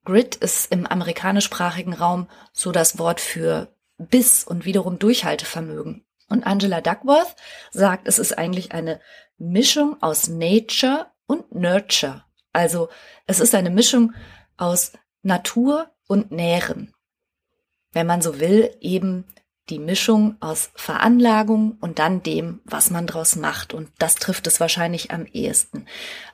Grit 0.04 0.34
ist 0.36 0.72
im 0.72 0.86
amerikanischsprachigen 0.86 1.92
Raum 1.92 2.28
so 2.52 2.72
das 2.72 2.98
Wort 2.98 3.20
für 3.20 3.68
Biss 3.98 4.44
und 4.44 4.64
wiederum 4.64 4.98
Durchhaltevermögen. 4.98 6.04
Und 6.28 6.46
Angela 6.46 6.80
Duckworth 6.80 7.36
sagt, 7.70 8.08
es 8.08 8.18
ist 8.18 8.36
eigentlich 8.36 8.72
eine 8.72 9.00
Mischung 9.38 10.00
aus 10.02 10.28
Nature 10.28 11.06
und 11.26 11.54
Nurture. 11.54 12.24
Also 12.52 12.88
es 13.26 13.40
ist 13.40 13.54
eine 13.54 13.70
Mischung 13.70 14.14
aus 14.56 14.92
Natur 15.22 15.90
und 16.06 16.30
Nähren. 16.30 16.94
Wenn 17.92 18.06
man 18.06 18.22
so 18.22 18.40
will, 18.40 18.76
eben 18.80 19.24
die 19.68 19.78
Mischung 19.78 20.36
aus 20.40 20.70
Veranlagung 20.74 21.76
und 21.80 21.98
dann 21.98 22.22
dem, 22.22 22.60
was 22.64 22.90
man 22.90 23.06
draus 23.06 23.36
macht. 23.36 23.74
Und 23.74 23.90
das 23.98 24.14
trifft 24.14 24.46
es 24.46 24.60
wahrscheinlich 24.60 25.10
am 25.10 25.26
ehesten. 25.26 25.86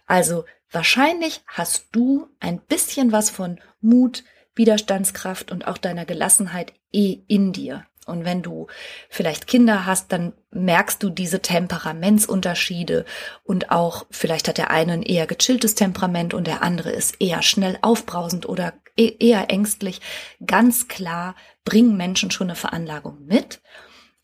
Also 0.07 0.45
wahrscheinlich 0.71 1.43
hast 1.47 1.87
du 1.93 2.29
ein 2.41 2.59
bisschen 2.59 3.13
was 3.13 3.31
von 3.31 3.59
Mut, 3.81 4.25
Widerstandskraft 4.55 5.51
und 5.51 5.67
auch 5.67 5.79
deiner 5.79 6.05
Gelassenheit 6.05 6.75
eh 6.93 7.21
in 7.27 7.53
dir. 7.53 7.87
Und 8.07 8.25
wenn 8.25 8.43
du 8.43 8.67
vielleicht 9.09 9.47
Kinder 9.47 9.87
hast, 9.87 10.11
dann 10.11 10.33
merkst 10.51 11.03
du 11.03 11.09
diese 11.09 11.41
Temperamentsunterschiede 11.41 13.05
und 13.45 13.71
auch 13.71 14.07
vielleicht 14.11 14.49
hat 14.49 14.59
der 14.59 14.71
eine 14.71 14.95
ein 14.95 15.03
eher 15.03 15.27
gechilltes 15.27 15.77
Temperament 15.77 16.35
und 16.35 16.49
der 16.49 16.63
andere 16.63 16.91
ist 16.91 17.21
eher 17.21 17.43
schnell 17.43 17.79
aufbrausend 17.81 18.49
oder 18.49 18.75
eher 18.97 19.51
ängstlich. 19.51 20.01
Ganz 20.45 20.89
klar 20.89 21.35
bringen 21.65 21.97
Menschen 21.97 22.31
schon 22.31 22.49
eine 22.49 22.57
Veranlagung 22.57 23.25
mit. 23.27 23.61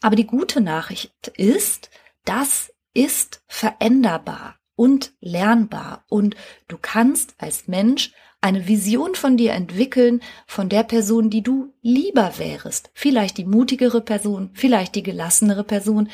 Aber 0.00 0.16
die 0.16 0.26
gute 0.26 0.60
Nachricht 0.60 1.28
ist, 1.36 1.90
das 2.24 2.72
ist 2.94 3.42
veränderbar 3.46 4.56
und 4.76 5.12
lernbar 5.20 6.04
und 6.08 6.36
du 6.68 6.78
kannst 6.80 7.34
als 7.38 7.66
Mensch 7.66 8.12
eine 8.40 8.68
Vision 8.68 9.16
von 9.16 9.36
dir 9.36 9.52
entwickeln, 9.52 10.20
von 10.46 10.68
der 10.68 10.84
Person, 10.84 11.30
die 11.30 11.42
du 11.42 11.74
lieber 11.82 12.38
wärest. 12.38 12.90
Vielleicht 12.94 13.38
die 13.38 13.44
mutigere 13.44 14.00
Person, 14.00 14.50
vielleicht 14.54 14.94
die 14.94 15.02
gelassenere 15.02 15.64
Person, 15.64 16.08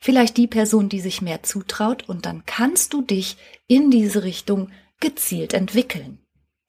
vielleicht 0.00 0.36
die 0.36 0.48
Person, 0.48 0.88
die 0.88 1.00
sich 1.00 1.22
mehr 1.22 1.42
zutraut 1.44 2.08
und 2.08 2.26
dann 2.26 2.44
kannst 2.46 2.92
du 2.92 3.02
dich 3.02 3.36
in 3.68 3.90
diese 3.90 4.24
Richtung 4.24 4.70
gezielt 4.98 5.54
entwickeln. 5.54 6.18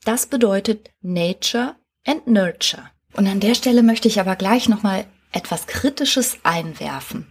Das 0.06 0.26
bedeutet 0.26 0.92
Nature 1.02 1.76
and 2.06 2.28
Nurture. 2.28 2.90
Und 3.14 3.28
an 3.28 3.40
der 3.40 3.56
Stelle 3.56 3.84
möchte 3.84 4.08
ich 4.08 4.20
aber 4.20 4.36
gleich 4.36 4.70
nochmal 4.70 5.06
etwas 5.32 5.68
Kritisches 5.68 6.38
einwerfen. 6.44 7.28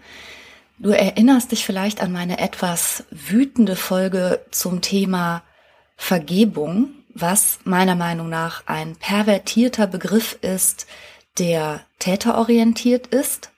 Du 0.78 0.90
erinnerst 0.90 1.50
dich 1.50 1.64
vielleicht 1.64 2.00
an 2.00 2.12
meine 2.12 2.38
etwas 2.38 3.04
wütende 3.10 3.74
Folge 3.74 4.44
zum 4.50 4.80
Thema 4.80 5.42
Vergebung 5.96 6.94
was 7.20 7.58
meiner 7.64 7.94
Meinung 7.94 8.28
nach 8.28 8.62
ein 8.66 8.96
pervertierter 8.96 9.86
Begriff 9.86 10.38
ist, 10.40 10.86
der 11.38 11.84
täterorientiert 11.98 13.08
ist 13.08 13.50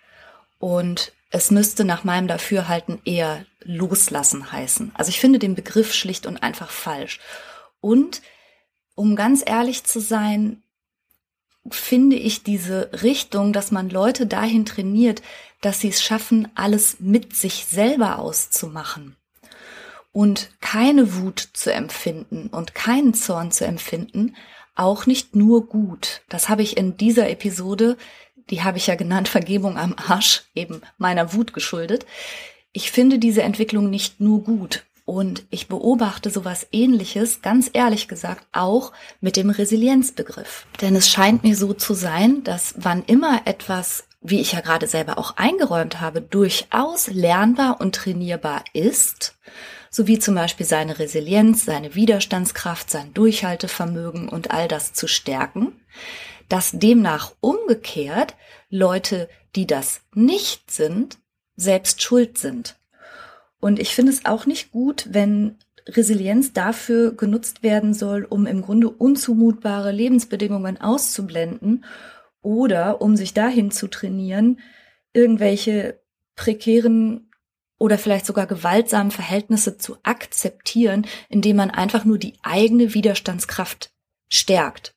und 0.59 1.12
es 1.31 1.50
müsste 1.50 1.85
nach 1.85 2.05
meinem 2.05 2.26
Dafürhalten 2.26 3.00
eher 3.05 3.45
loslassen 3.62 4.50
heißen. 4.50 4.93
Also 4.95 5.11
ich 5.11 5.21
finde 5.21 5.38
den 5.38 5.55
Begriff 5.55 5.95
schlicht 5.95 6.26
und 6.26 6.43
einfach 6.43 6.71
falsch. 6.71 7.21
Und 7.81 8.21
um 9.00 9.16
ganz 9.16 9.42
ehrlich 9.47 9.85
zu 9.85 9.99
sein, 9.99 10.62
finde 11.71 12.16
ich 12.16 12.42
diese 12.42 12.90
Richtung, 13.02 13.54
dass 13.54 13.71
man 13.71 13.88
Leute 13.88 14.26
dahin 14.26 14.66
trainiert, 14.66 15.23
dass 15.62 15.80
sie 15.80 15.88
es 15.88 16.02
schaffen, 16.02 16.49
alles 16.54 17.00
mit 17.00 17.35
sich 17.35 17.64
selber 17.64 18.19
auszumachen 18.19 19.16
und 20.12 20.50
keine 20.61 21.14
Wut 21.14 21.40
zu 21.54 21.73
empfinden 21.73 22.49
und 22.49 22.75
keinen 22.75 23.14
Zorn 23.14 23.50
zu 23.52 23.64
empfinden, 23.64 24.37
auch 24.75 25.07
nicht 25.07 25.35
nur 25.35 25.66
gut. 25.66 26.21
Das 26.28 26.50
habe 26.50 26.61
ich 26.61 26.76
in 26.76 26.99
dieser 26.99 27.30
Episode, 27.30 27.97
die 28.50 28.62
habe 28.62 28.76
ich 28.76 28.87
ja 28.87 28.97
genannt, 28.97 29.28
Vergebung 29.38 29.78
am 29.78 29.95
Arsch, 29.97 30.42
eben 30.54 30.83
meiner 30.99 31.33
Wut 31.33 31.54
geschuldet. 31.54 32.04
Ich 32.73 32.90
finde 32.90 33.19
diese 33.19 33.42
Entwicklung 33.42 33.88
nicht 33.88 34.21
nur 34.21 34.45
gut. 34.45 34.85
Und 35.11 35.45
ich 35.50 35.67
beobachte 35.67 36.31
sowas 36.31 36.69
ähnliches, 36.71 37.43
ganz 37.43 37.69
ehrlich 37.73 38.07
gesagt, 38.07 38.47
auch 38.52 38.93
mit 39.21 39.35
dem 39.35 39.50
Resilienzbegriff. 39.50 40.69
Denn 40.81 40.95
es 40.95 41.11
scheint 41.11 41.43
mir 41.43 41.57
so 41.57 41.75
zu 41.75 41.95
sein, 41.95 42.45
dass 42.45 42.75
wann 42.76 43.02
immer 43.07 43.40
etwas, 43.45 44.05
wie 44.21 44.40
ich 44.40 44.52
ja 44.52 44.61
gerade 44.61 44.87
selber 44.87 45.19
auch 45.19 45.37
eingeräumt 45.37 46.00
habe, 46.00 46.21
durchaus 46.21 47.09
lernbar 47.09 47.81
und 47.81 47.97
trainierbar 47.97 48.62
ist, 48.73 49.35
sowie 49.90 50.21
zum 50.21 50.37
Beispiel 50.37 50.64
seine 50.64 51.00
Resilienz, 51.00 51.64
seine 51.64 51.97
Widerstandskraft, 51.97 52.88
sein 52.88 53.12
Durchhaltevermögen 53.12 54.29
und 54.29 54.52
all 54.52 54.69
das 54.69 54.93
zu 54.93 55.09
stärken, 55.09 55.73
dass 56.49 56.71
demnach 56.71 57.33
umgekehrt 57.40 58.37
Leute, 58.69 59.29
die 59.57 59.67
das 59.67 60.02
nicht 60.14 60.71
sind, 60.71 61.19
selbst 61.57 62.00
schuld 62.00 62.38
sind. 62.38 62.76
Und 63.61 63.79
ich 63.79 63.95
finde 63.95 64.12
es 64.12 64.25
auch 64.25 64.47
nicht 64.47 64.73
gut, 64.73 65.09
wenn 65.11 65.57
Resilienz 65.87 66.52
dafür 66.52 67.12
genutzt 67.12 67.62
werden 67.62 67.95
soll, 67.95 68.25
um 68.25 68.47
im 68.47 68.62
Grunde 68.62 68.88
unzumutbare 68.88 69.93
Lebensbedingungen 69.93 70.81
auszublenden 70.81 71.85
oder 72.43 73.00
um 73.00 73.17
sich 73.17 73.35
dahin 73.35 73.71
zu 73.71 73.88
trainieren, 73.88 74.61
irgendwelche 75.12 76.00
prekären 76.37 77.31
oder 77.79 77.99
vielleicht 77.99 78.26
sogar 78.26 78.47
gewaltsamen 78.47 79.11
Verhältnisse 79.11 79.79
zu 79.79 79.97
akzeptieren, 80.02 81.07
indem 81.29 81.57
man 81.57 81.71
einfach 81.71 82.05
nur 82.05 82.19
die 82.19 82.35
eigene 82.43 82.95
Widerstandskraft 82.95 83.90
stärkt. 84.29 84.95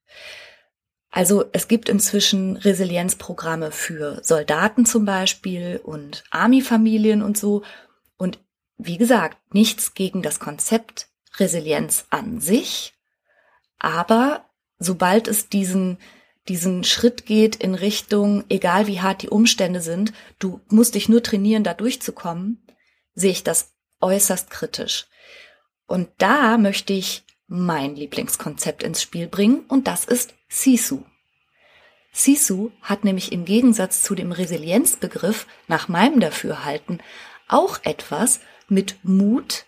Also 1.10 1.46
es 1.54 1.68
gibt 1.68 1.90
inzwischen 1.90 2.58
Resilienzprogramme 2.58 3.72
für 3.72 4.20
Soldaten 4.24 4.86
zum 4.86 5.06
Beispiel 5.06 5.80
und 5.84 6.24
Army-Familien 6.32 7.22
und 7.22 7.38
so. 7.38 7.64
Wie 8.78 8.98
gesagt, 8.98 9.38
nichts 9.54 9.94
gegen 9.94 10.22
das 10.22 10.40
Konzept 10.40 11.08
Resilienz 11.38 12.06
an 12.10 12.40
sich. 12.40 12.94
Aber 13.80 14.50
sobald 14.80 15.28
es 15.28 15.50
diesen, 15.50 15.98
diesen 16.48 16.84
Schritt 16.84 17.26
geht 17.26 17.56
in 17.56 17.76
Richtung, 17.76 18.44
egal 18.50 18.88
wie 18.88 19.02
hart 19.02 19.22
die 19.22 19.30
Umstände 19.30 19.82
sind, 19.82 20.14
du 20.40 20.62
musst 20.70 20.96
dich 20.96 21.10
nur 21.10 21.24
trainieren, 21.24 21.64
da 21.64 21.74
durchzukommen, 21.74 22.66
sehe 23.16 23.32
ich 23.32 23.44
das 23.44 23.74
äußerst 24.02 24.50
kritisch. 24.50 25.08
Und 25.86 26.10
da 26.18 26.58
möchte 26.58 26.94
ich 26.94 27.24
mein 27.48 27.96
Lieblingskonzept 27.96 28.84
ins 28.84 29.02
Spiel 29.02 29.28
bringen 29.28 29.66
und 29.68 29.88
das 29.88 30.06
ist 30.06 30.34
Sisu. 30.48 31.04
Sisu 32.12 32.72
hat 32.82 33.04
nämlich 33.04 33.32
im 33.32 33.44
Gegensatz 33.44 34.04
zu 34.04 34.16
dem 34.16 34.32
Resilienzbegriff 34.32 35.48
nach 35.68 35.88
meinem 35.88 36.20
Dafürhalten 36.20 37.02
auch 37.48 37.80
etwas 37.84 38.40
mit 38.74 38.98
Mut, 39.04 39.66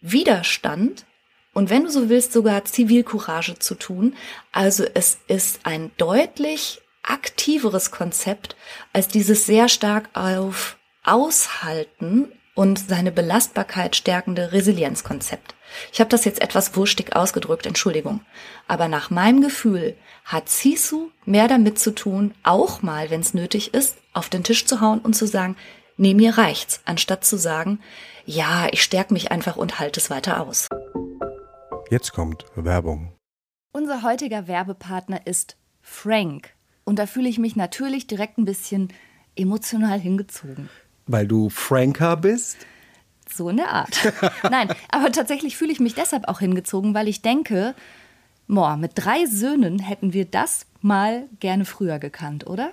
Widerstand 0.00 1.06
und 1.52 1.70
wenn 1.70 1.84
du 1.84 1.90
so 1.90 2.08
willst 2.08 2.32
sogar 2.32 2.64
Zivilcourage 2.64 3.58
zu 3.58 3.74
tun. 3.74 4.16
Also 4.52 4.84
es 4.94 5.18
ist 5.28 5.60
ein 5.64 5.92
deutlich 5.96 6.80
aktiveres 7.02 7.90
Konzept 7.90 8.56
als 8.92 9.08
dieses 9.08 9.46
sehr 9.46 9.68
stark 9.68 10.08
auf 10.14 10.76
Aushalten 11.04 12.32
und 12.54 12.78
seine 12.78 13.12
Belastbarkeit 13.12 13.96
stärkende 13.96 14.52
Resilienzkonzept. 14.52 15.54
Ich 15.92 16.00
habe 16.00 16.10
das 16.10 16.24
jetzt 16.24 16.40
etwas 16.40 16.76
wurstig 16.76 17.14
ausgedrückt, 17.16 17.66
Entschuldigung. 17.66 18.20
Aber 18.68 18.88
nach 18.88 19.10
meinem 19.10 19.40
Gefühl 19.40 19.96
hat 20.24 20.48
Sisu 20.48 21.10
mehr 21.24 21.48
damit 21.48 21.78
zu 21.78 21.94
tun, 21.94 22.34
auch 22.42 22.80
mal, 22.82 23.10
wenn 23.10 23.20
es 23.20 23.34
nötig 23.34 23.74
ist, 23.74 23.96
auf 24.12 24.28
den 24.28 24.44
Tisch 24.44 24.66
zu 24.66 24.80
hauen 24.80 25.00
und 25.00 25.14
zu 25.14 25.26
sagen, 25.26 25.56
nee, 25.96 26.14
mir 26.14 26.36
reicht's, 26.38 26.80
anstatt 26.84 27.24
zu 27.24 27.36
sagen, 27.36 27.80
ja, 28.26 28.68
ich 28.72 28.82
stärke 28.82 29.12
mich 29.12 29.30
einfach 29.30 29.56
und 29.56 29.78
halte 29.78 30.00
es 30.00 30.10
weiter 30.10 30.40
aus. 30.40 30.68
Jetzt 31.90 32.12
kommt 32.12 32.44
Werbung. 32.56 33.12
Unser 33.72 34.02
heutiger 34.02 34.46
Werbepartner 34.46 35.26
ist 35.26 35.56
Frank. 35.82 36.54
Und 36.84 36.98
da 36.98 37.06
fühle 37.06 37.28
ich 37.28 37.38
mich 37.38 37.56
natürlich 37.56 38.06
direkt 38.06 38.38
ein 38.38 38.44
bisschen 38.44 38.92
emotional 39.36 39.98
hingezogen. 39.98 40.68
Weil 41.06 41.26
du 41.26 41.50
Franker 41.50 42.16
bist? 42.16 42.58
So 43.28 43.48
in 43.48 43.56
der 43.56 43.70
Art. 43.70 44.12
Nein, 44.50 44.68
aber 44.90 45.10
tatsächlich 45.12 45.56
fühle 45.56 45.72
ich 45.72 45.80
mich 45.80 45.94
deshalb 45.94 46.28
auch 46.28 46.40
hingezogen, 46.40 46.94
weil 46.94 47.08
ich 47.08 47.22
denke, 47.22 47.74
boah, 48.46 48.76
mit 48.76 48.92
drei 48.94 49.26
Söhnen 49.26 49.78
hätten 49.78 50.12
wir 50.12 50.24
das 50.24 50.66
mal 50.80 51.28
gerne 51.40 51.64
früher 51.64 51.98
gekannt, 51.98 52.46
oder? 52.46 52.72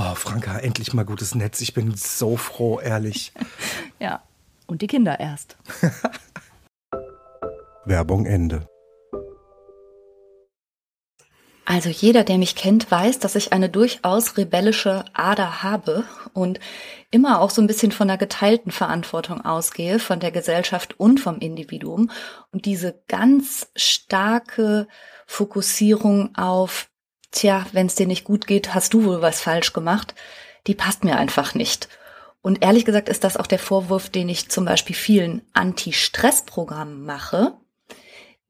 Oh, 0.00 0.14
Franka, 0.14 0.58
endlich 0.58 0.94
mal 0.94 1.04
gutes 1.04 1.34
Netz. 1.34 1.60
Ich 1.60 1.74
bin 1.74 1.92
so 1.96 2.36
froh, 2.36 2.78
ehrlich. 2.78 3.32
ja, 3.98 4.22
und 4.68 4.80
die 4.80 4.86
Kinder 4.86 5.18
erst. 5.18 5.56
Werbung 7.84 8.24
Ende. 8.24 8.68
Also 11.64 11.88
jeder, 11.88 12.22
der 12.22 12.38
mich 12.38 12.54
kennt, 12.54 12.88
weiß, 12.88 13.18
dass 13.18 13.34
ich 13.34 13.52
eine 13.52 13.68
durchaus 13.68 14.36
rebellische 14.36 15.04
Ader 15.14 15.64
habe 15.64 16.04
und 16.32 16.60
immer 17.10 17.40
auch 17.40 17.50
so 17.50 17.60
ein 17.60 17.66
bisschen 17.66 17.90
von 17.90 18.06
der 18.06 18.18
geteilten 18.18 18.70
Verantwortung 18.70 19.44
ausgehe, 19.44 19.98
von 19.98 20.20
der 20.20 20.30
Gesellschaft 20.30 21.00
und 21.00 21.18
vom 21.18 21.40
Individuum. 21.40 22.12
Und 22.52 22.66
diese 22.66 23.02
ganz 23.08 23.68
starke 23.74 24.86
Fokussierung 25.26 26.36
auf, 26.36 26.87
tja, 27.30 27.66
wenn 27.72 27.86
es 27.86 27.94
dir 27.94 28.06
nicht 28.06 28.24
gut 28.24 28.46
geht, 28.46 28.74
hast 28.74 28.94
du 28.94 29.04
wohl 29.04 29.22
was 29.22 29.40
falsch 29.40 29.72
gemacht, 29.72 30.14
die 30.66 30.74
passt 30.74 31.04
mir 31.04 31.16
einfach 31.16 31.54
nicht. 31.54 31.88
Und 32.42 32.62
ehrlich 32.62 32.84
gesagt 32.84 33.08
ist 33.08 33.24
das 33.24 33.36
auch 33.36 33.46
der 33.46 33.58
Vorwurf, 33.58 34.10
den 34.10 34.28
ich 34.28 34.48
zum 34.48 34.64
Beispiel 34.64 34.96
vielen 34.96 35.42
Anti-Stress-Programmen 35.52 37.04
mache, 37.04 37.54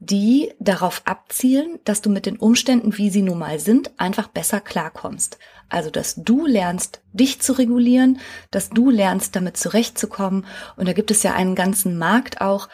die 0.01 0.53
darauf 0.61 1.03
abzielen, 1.07 1.81
dass 1.85 2.03
du 2.03 2.11
mit 2.11 2.27
den 2.27 2.37
Umständen, 2.37 2.97
wie 2.99 3.11
sie 3.11 3.23
nun 3.23 3.39
mal 3.39 3.59
sind, 3.59 3.91
einfach 3.99 4.29
besser 4.29 4.61
klarkommst. 4.61 5.39
Also, 5.69 5.91
dass 5.91 6.15
du 6.17 6.47
lernst, 6.47 7.03
dich 7.13 7.41
zu 7.41 7.53
regulieren, 7.53 8.21
dass 8.51 8.71
du 8.71 8.91
lernst, 8.91 9.35
damit 9.35 9.57
zurechtzukommen. 9.57 10.47
Und 10.77 10.87
da 10.87 10.93
gibt 10.93 11.11
es 11.11 11.23
ja 11.25 11.35
einen 11.35 11.57
ganzen 11.57 11.99
Markt 11.99 12.41
auch, 12.41 12.69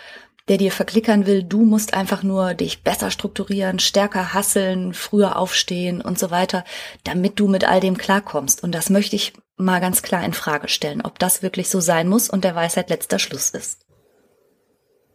der 0.48 0.58
dir 0.58 0.72
verklickern 0.72 1.26
will, 1.26 1.42
du 1.42 1.64
musst 1.64 1.94
einfach 1.94 2.22
nur 2.22 2.54
dich 2.54 2.82
besser 2.82 3.10
strukturieren, 3.10 3.78
stärker 3.78 4.34
hasseln, 4.34 4.92
früher 4.92 5.36
aufstehen 5.36 6.00
und 6.00 6.18
so 6.18 6.30
weiter, 6.30 6.64
damit 7.02 7.40
du 7.40 7.48
mit 7.48 7.64
all 7.64 7.80
dem 7.80 7.96
klarkommst. 7.96 8.62
Und 8.62 8.72
das 8.72 8.90
möchte 8.90 9.16
ich 9.16 9.32
mal 9.56 9.80
ganz 9.80 10.02
klar 10.02 10.24
in 10.24 10.34
Frage 10.34 10.68
stellen, 10.68 11.00
ob 11.00 11.18
das 11.18 11.42
wirklich 11.42 11.68
so 11.68 11.80
sein 11.80 12.08
muss 12.08 12.28
und 12.28 12.44
der 12.44 12.54
Weisheit 12.54 12.90
letzter 12.90 13.18
Schluss 13.18 13.50
ist. 13.50 13.86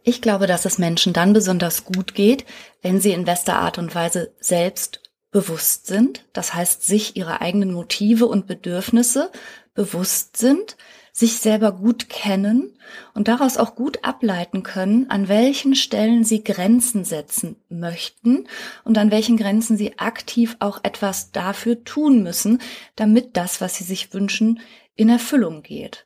Ich 0.02 0.22
glaube, 0.22 0.46
dass 0.46 0.64
es 0.64 0.78
Menschen 0.78 1.12
dann 1.12 1.32
besonders 1.32 1.84
gut 1.84 2.14
geht, 2.14 2.44
wenn 2.82 3.00
sie 3.00 3.12
in 3.12 3.24
bester 3.24 3.56
Art 3.56 3.78
und 3.78 3.94
Weise 3.94 4.34
selbst 4.40 5.02
bewusst 5.30 5.86
sind, 5.86 6.24
das 6.32 6.54
heißt 6.54 6.84
sich 6.84 7.16
ihre 7.16 7.40
eigenen 7.40 7.72
Motive 7.72 8.26
und 8.26 8.46
Bedürfnisse 8.46 9.30
bewusst 9.74 10.36
sind, 10.36 10.76
sich 11.12 11.38
selber 11.38 11.72
gut 11.72 12.08
kennen 12.08 12.76
und 13.14 13.28
daraus 13.28 13.56
auch 13.56 13.74
gut 13.74 14.04
ableiten 14.04 14.62
können, 14.62 15.08
an 15.10 15.28
welchen 15.28 15.74
Stellen 15.74 16.24
sie 16.24 16.42
Grenzen 16.42 17.04
setzen 17.04 17.56
möchten 17.68 18.46
und 18.84 18.98
an 18.98 19.10
welchen 19.10 19.36
Grenzen 19.36 19.76
sie 19.76 19.98
aktiv 19.98 20.56
auch 20.60 20.80
etwas 20.82 21.32
dafür 21.32 21.84
tun 21.84 22.22
müssen, 22.22 22.60
damit 22.96 23.36
das, 23.36 23.60
was 23.60 23.76
sie 23.76 23.84
sich 23.84 24.12
wünschen, 24.14 24.60
in 24.94 25.08
Erfüllung 25.08 25.62
geht. 25.62 26.04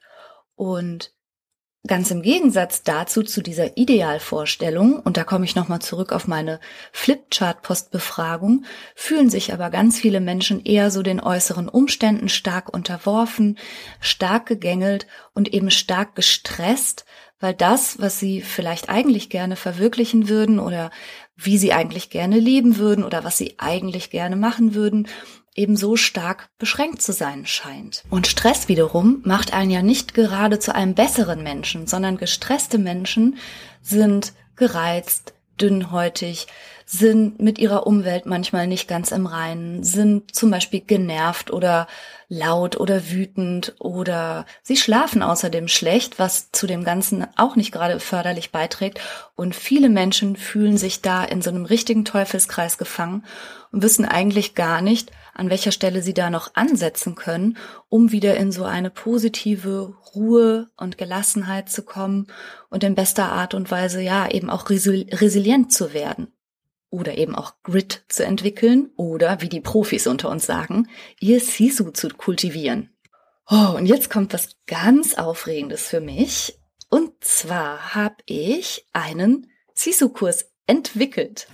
Und 0.56 1.13
Ganz 1.86 2.10
im 2.10 2.22
Gegensatz 2.22 2.82
dazu 2.82 3.22
zu 3.22 3.42
dieser 3.42 3.76
Idealvorstellung, 3.76 4.98
und 5.00 5.18
da 5.18 5.24
komme 5.24 5.44
ich 5.44 5.54
nochmal 5.54 5.82
zurück 5.82 6.12
auf 6.12 6.26
meine 6.26 6.58
Flipchart-Postbefragung, 6.92 8.64
fühlen 8.94 9.28
sich 9.28 9.52
aber 9.52 9.68
ganz 9.68 9.98
viele 10.00 10.20
Menschen 10.20 10.64
eher 10.64 10.90
so 10.90 11.02
den 11.02 11.20
äußeren 11.20 11.68
Umständen 11.68 12.30
stark 12.30 12.72
unterworfen, 12.72 13.58
stark 14.00 14.46
gegängelt 14.46 15.06
und 15.34 15.52
eben 15.52 15.70
stark 15.70 16.14
gestresst, 16.14 17.04
weil 17.38 17.52
das, 17.52 18.00
was 18.00 18.18
sie 18.18 18.40
vielleicht 18.40 18.88
eigentlich 18.88 19.28
gerne 19.28 19.54
verwirklichen 19.54 20.30
würden 20.30 20.60
oder 20.60 20.90
wie 21.36 21.58
sie 21.58 21.74
eigentlich 21.74 22.08
gerne 22.08 22.38
leben 22.38 22.78
würden 22.78 23.04
oder 23.04 23.24
was 23.24 23.36
sie 23.36 23.56
eigentlich 23.58 24.08
gerne 24.08 24.36
machen 24.36 24.74
würden, 24.74 25.06
eben 25.54 25.76
so 25.76 25.96
stark 25.96 26.48
beschränkt 26.58 27.02
zu 27.02 27.12
sein 27.12 27.46
scheint. 27.46 28.02
Und 28.10 28.26
Stress 28.26 28.68
wiederum 28.68 29.20
macht 29.24 29.52
einen 29.52 29.70
ja 29.70 29.82
nicht 29.82 30.14
gerade 30.14 30.58
zu 30.58 30.74
einem 30.74 30.94
besseren 30.94 31.42
Menschen, 31.42 31.86
sondern 31.86 32.16
gestresste 32.16 32.78
Menschen 32.78 33.38
sind 33.80 34.32
gereizt, 34.56 35.34
dünnhäutig, 35.60 36.48
sind 36.86 37.40
mit 37.40 37.58
ihrer 37.58 37.86
Umwelt 37.86 38.26
manchmal 38.26 38.66
nicht 38.66 38.88
ganz 38.88 39.10
im 39.10 39.26
Reinen, 39.26 39.84
sind 39.84 40.34
zum 40.34 40.50
Beispiel 40.50 40.80
genervt 40.80 41.50
oder 41.50 41.86
laut 42.28 42.78
oder 42.78 43.10
wütend 43.10 43.74
oder 43.78 44.44
sie 44.62 44.76
schlafen 44.76 45.22
außerdem 45.22 45.68
schlecht, 45.68 46.18
was 46.18 46.50
zu 46.50 46.66
dem 46.66 46.84
Ganzen 46.84 47.26
auch 47.36 47.56
nicht 47.56 47.72
gerade 47.72 48.00
förderlich 48.00 48.50
beiträgt. 48.50 49.00
Und 49.34 49.54
viele 49.54 49.88
Menschen 49.88 50.36
fühlen 50.36 50.76
sich 50.76 51.00
da 51.00 51.24
in 51.24 51.40
so 51.40 51.50
einem 51.50 51.64
richtigen 51.64 52.04
Teufelskreis 52.04 52.76
gefangen 52.76 53.24
und 53.72 53.82
wissen 53.82 54.04
eigentlich 54.04 54.54
gar 54.54 54.82
nicht, 54.82 55.10
an 55.34 55.50
welcher 55.50 55.72
Stelle 55.72 56.02
sie 56.02 56.14
da 56.14 56.30
noch 56.30 56.54
ansetzen 56.54 57.14
können, 57.14 57.56
um 57.88 58.12
wieder 58.12 58.36
in 58.36 58.52
so 58.52 58.64
eine 58.64 58.90
positive 58.90 59.94
Ruhe 60.14 60.70
und 60.76 60.96
Gelassenheit 60.96 61.68
zu 61.68 61.82
kommen 61.82 62.28
und 62.70 62.84
in 62.84 62.94
bester 62.94 63.30
Art 63.32 63.54
und 63.54 63.70
Weise 63.70 64.00
ja 64.00 64.30
eben 64.30 64.48
auch 64.48 64.70
resilient 64.70 65.72
zu 65.72 65.92
werden 65.92 66.32
oder 66.90 67.18
eben 67.18 67.34
auch 67.34 67.54
Grit 67.64 68.04
zu 68.08 68.24
entwickeln 68.24 68.90
oder, 68.96 69.40
wie 69.40 69.48
die 69.48 69.60
Profis 69.60 70.06
unter 70.06 70.30
uns 70.30 70.46
sagen, 70.46 70.88
ihr 71.20 71.40
Sisu 71.40 71.90
zu 71.90 72.08
kultivieren. 72.08 72.90
Oh, 73.50 73.74
und 73.76 73.86
jetzt 73.86 74.08
kommt 74.08 74.32
was 74.32 74.56
ganz 74.66 75.14
Aufregendes 75.14 75.88
für 75.88 76.00
mich. 76.00 76.58
Und 76.88 77.12
zwar 77.24 77.94
habe 77.94 78.16
ich 78.26 78.86
einen 78.92 79.50
Sisu-Kurs 79.74 80.52
entwickelt 80.66 81.48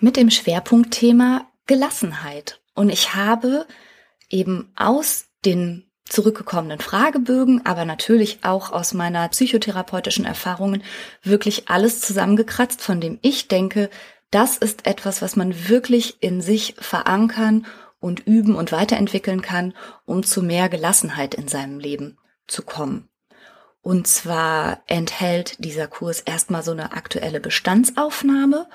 mit 0.00 0.16
dem 0.16 0.30
Schwerpunktthema 0.30 1.48
Gelassenheit. 1.66 2.61
Und 2.74 2.90
ich 2.90 3.14
habe 3.14 3.66
eben 4.30 4.72
aus 4.76 5.26
den 5.44 5.84
zurückgekommenen 6.04 6.78
Fragebögen, 6.78 7.64
aber 7.64 7.84
natürlich 7.84 8.40
auch 8.42 8.70
aus 8.70 8.92
meiner 8.92 9.28
psychotherapeutischen 9.28 10.24
Erfahrungen 10.24 10.82
wirklich 11.22 11.68
alles 11.68 12.00
zusammengekratzt, 12.00 12.82
von 12.82 13.00
dem 13.00 13.18
ich 13.22 13.48
denke, 13.48 13.88
das 14.30 14.56
ist 14.56 14.86
etwas, 14.86 15.22
was 15.22 15.36
man 15.36 15.68
wirklich 15.68 16.22
in 16.22 16.40
sich 16.40 16.74
verankern 16.78 17.66
und 18.00 18.26
üben 18.26 18.56
und 18.56 18.72
weiterentwickeln 18.72 19.42
kann, 19.42 19.74
um 20.04 20.22
zu 20.22 20.42
mehr 20.42 20.68
Gelassenheit 20.68 21.34
in 21.34 21.48
seinem 21.48 21.78
Leben 21.78 22.18
zu 22.46 22.62
kommen. 22.62 23.08
Und 23.80 24.06
zwar 24.06 24.82
enthält 24.86 25.64
dieser 25.64 25.88
Kurs 25.88 26.20
erstmal 26.20 26.62
so 26.62 26.70
eine 26.70 26.92
aktuelle 26.92 27.40
Bestandsaufnahme 27.40 28.68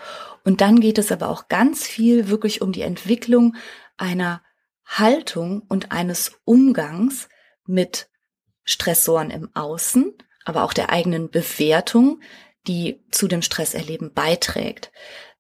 und 0.43 0.62
dann 0.62 0.79
geht 0.79 0.97
es 0.97 1.12
aber 1.12 1.29
auch 1.29 1.47
ganz 1.47 1.86
viel 1.86 2.29
wirklich 2.29 2.62
um 2.62 2.71
die 2.71 2.81
Entwicklung 2.81 3.55
einer 3.97 4.41
Haltung 4.86 5.62
und 5.67 5.91
eines 5.91 6.39
Umgangs 6.45 7.27
mit 7.65 8.10
Stressoren 8.63 9.29
im 9.29 9.49
Außen, 9.55 10.13
aber 10.45 10.63
auch 10.63 10.73
der 10.73 10.89
eigenen 10.89 11.29
Bewertung, 11.29 12.21
die 12.67 13.03
zu 13.12 13.27
dem 13.27 13.41
Stresserleben 13.41 14.13
beiträgt. 14.13 14.91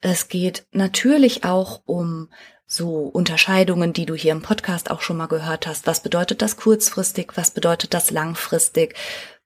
Es 0.01 0.27
geht 0.27 0.65
natürlich 0.71 1.43
auch 1.43 1.81
um 1.85 2.29
so 2.65 3.03
Unterscheidungen, 3.03 3.93
die 3.93 4.05
du 4.05 4.13
hier 4.13 4.33
im 4.33 4.41
Podcast 4.41 4.91
auch 4.91 5.01
schon 5.01 5.17
mal 5.17 5.27
gehört 5.27 5.67
hast. 5.67 5.87
Was 5.87 6.03
bedeutet 6.03 6.41
das 6.41 6.57
kurzfristig? 6.57 7.31
Was 7.35 7.51
bedeutet 7.51 7.93
das 7.93 8.11
langfristig? 8.11 8.95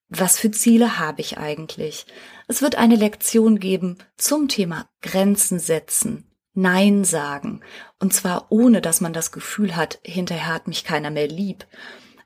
Was 0.10 0.38
für 0.38 0.52
Ziele 0.52 1.00
habe 1.00 1.22
ich 1.22 1.38
eigentlich? 1.38 2.06
Es 2.48 2.62
wird 2.62 2.76
eine 2.76 2.96
Lektion 2.96 3.60
geben 3.60 3.98
zum 4.18 4.48
Thema 4.48 4.90
Grenzen 5.02 5.60
setzen, 5.60 6.31
Nein 6.54 7.04
sagen. 7.04 7.62
Und 8.00 8.14
zwar 8.14 8.48
ohne, 8.50 8.82
dass 8.82 9.02
man 9.02 9.14
das 9.14 9.32
Gefühl 9.32 9.76
hat, 9.76 10.00
hinterher 10.04 10.54
hat 10.54 10.68
mich 10.68 10.84
keiner 10.84 11.10
mehr 11.10 11.28
lieb. 11.28 11.66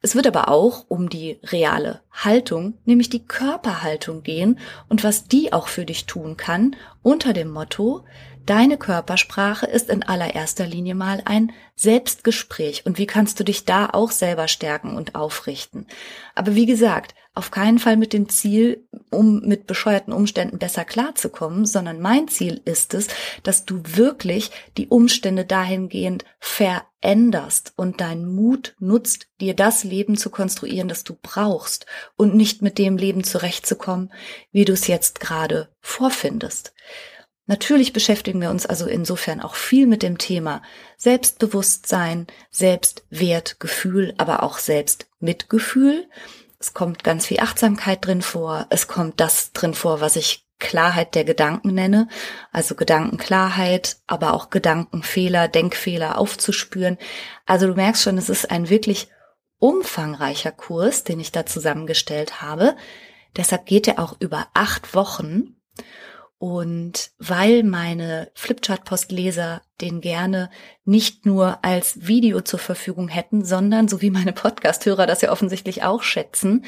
Es 0.02 0.16
wird 0.16 0.28
aber 0.28 0.50
auch 0.50 0.86
um 0.88 1.10
die 1.10 1.40
reale 1.44 2.02
Haltung, 2.12 2.78
nämlich 2.86 3.10
die 3.10 3.26
Körperhaltung 3.26 4.22
gehen 4.22 4.60
und 4.88 5.04
was 5.04 5.28
die 5.28 5.52
auch 5.52 5.68
für 5.68 5.86
dich 5.86 6.06
tun 6.06 6.38
kann 6.38 6.76
unter 7.06 7.34
dem 7.34 7.52
Motto, 7.52 8.04
Deine 8.46 8.78
Körpersprache 8.78 9.66
ist 9.66 9.90
in 9.90 10.04
allererster 10.04 10.68
Linie 10.68 10.94
mal 10.94 11.24
ein 11.26 11.52
Selbstgespräch 11.76 12.86
und 12.86 13.00
wie 13.00 13.08
kannst 13.08 13.40
du 13.40 13.44
dich 13.44 13.66
da 13.66 13.90
auch 13.92 14.12
selber 14.12 14.48
stärken 14.48 14.96
und 14.96 15.16
aufrichten. 15.16 15.88
Aber 16.36 16.54
wie 16.54 16.68
gesagt, 16.68 17.16
auf 17.34 17.50
keinen 17.50 17.80
Fall 17.80 17.98
mit 17.98 18.14
dem 18.14 18.30
Ziel, 18.30 18.88
um 19.10 19.42
mit 19.42 19.66
bescheuerten 19.66 20.14
Umständen 20.14 20.60
besser 20.60 20.86
klarzukommen, 20.86 21.66
sondern 21.66 22.00
mein 22.00 22.28
Ziel 22.28 22.62
ist 22.66 22.94
es, 22.94 23.08
dass 23.42 23.66
du 23.66 23.82
wirklich 23.84 24.52
die 24.78 24.88
Umstände 24.88 25.44
dahingehend 25.44 26.24
veränderst 26.40 27.74
und 27.76 28.00
deinen 28.00 28.34
Mut 28.34 28.76
nutzt, 28.80 29.28
dir 29.42 29.54
das 29.56 29.84
Leben 29.84 30.18
zu 30.18 30.30
konstruieren, 30.30 30.88
das 30.88 31.04
du 31.04 31.18
brauchst 31.22 31.88
und 32.16 32.36
nicht 32.36 32.62
mit 32.62 32.78
dem 32.78 32.96
Leben 32.96 33.24
zurechtzukommen, 33.24 34.14
wie 34.52 34.64
du 34.66 34.74
es 34.74 34.88
jetzt 34.88 35.20
gerade 35.20 35.68
vorfindest. 35.86 36.74
Natürlich 37.46 37.94
beschäftigen 37.94 38.42
wir 38.42 38.50
uns 38.50 38.66
also 38.66 38.88
insofern 38.88 39.40
auch 39.40 39.54
viel 39.54 39.86
mit 39.86 40.02
dem 40.02 40.18
Thema 40.18 40.64
Selbstbewusstsein, 40.98 42.26
Selbstwertgefühl, 42.50 44.16
aber 44.18 44.42
auch 44.42 44.58
Selbstmitgefühl. 44.58 46.10
Es 46.60 46.74
kommt 46.74 47.04
ganz 47.04 47.28
viel 47.28 47.40
Achtsamkeit 47.40 48.04
drin 48.04 48.24
vor. 48.24 48.66
Es 48.72 48.88
kommt 48.88 49.20
das 49.20 49.52
drin 49.52 49.76
vor, 49.76 50.02
was 50.02 50.16
ich 50.16 50.48
Klarheit 50.58 51.14
der 51.14 51.24
Gedanken 51.24 51.76
nenne, 51.76 52.08
also 52.52 52.74
Gedankenklarheit, 52.74 53.98
aber 54.08 54.34
auch 54.34 54.50
Gedankenfehler, 54.50 55.48
Denkfehler 55.48 56.18
aufzuspüren. 56.18 56.98
Also 57.46 57.68
du 57.68 57.76
merkst 57.76 58.02
schon, 58.02 58.18
es 58.18 58.30
ist 58.30 58.50
ein 58.50 58.70
wirklich 58.70 59.10
umfangreicher 59.60 60.52
Kurs, 60.52 61.04
den 61.04 61.20
ich 61.20 61.32
da 61.32 61.46
zusammengestellt 61.46 62.42
habe. 62.42 62.76
Deshalb 63.36 63.68
geht 63.68 63.88
er 63.88 64.00
auch 64.00 64.16
über 64.20 64.48
acht 64.54 64.96
Wochen 64.96 65.56
und 66.38 67.12
weil 67.18 67.64
meine 67.64 68.30
Flipchart-Postleser 68.36 69.62
den 69.80 70.02
gerne 70.02 70.50
nicht 70.84 71.26
nur 71.26 71.64
als 71.64 72.08
Video 72.08 72.42
zur 72.42 72.60
Verfügung 72.60 73.08
hätten, 73.08 73.44
sondern, 73.44 73.88
so 73.88 74.02
wie 74.02 74.10
meine 74.10 74.34
Podcast-Hörer 74.34 75.08
das 75.08 75.22
ja 75.22 75.32
offensichtlich 75.32 75.84
auch 75.84 76.04
schätzen, 76.04 76.66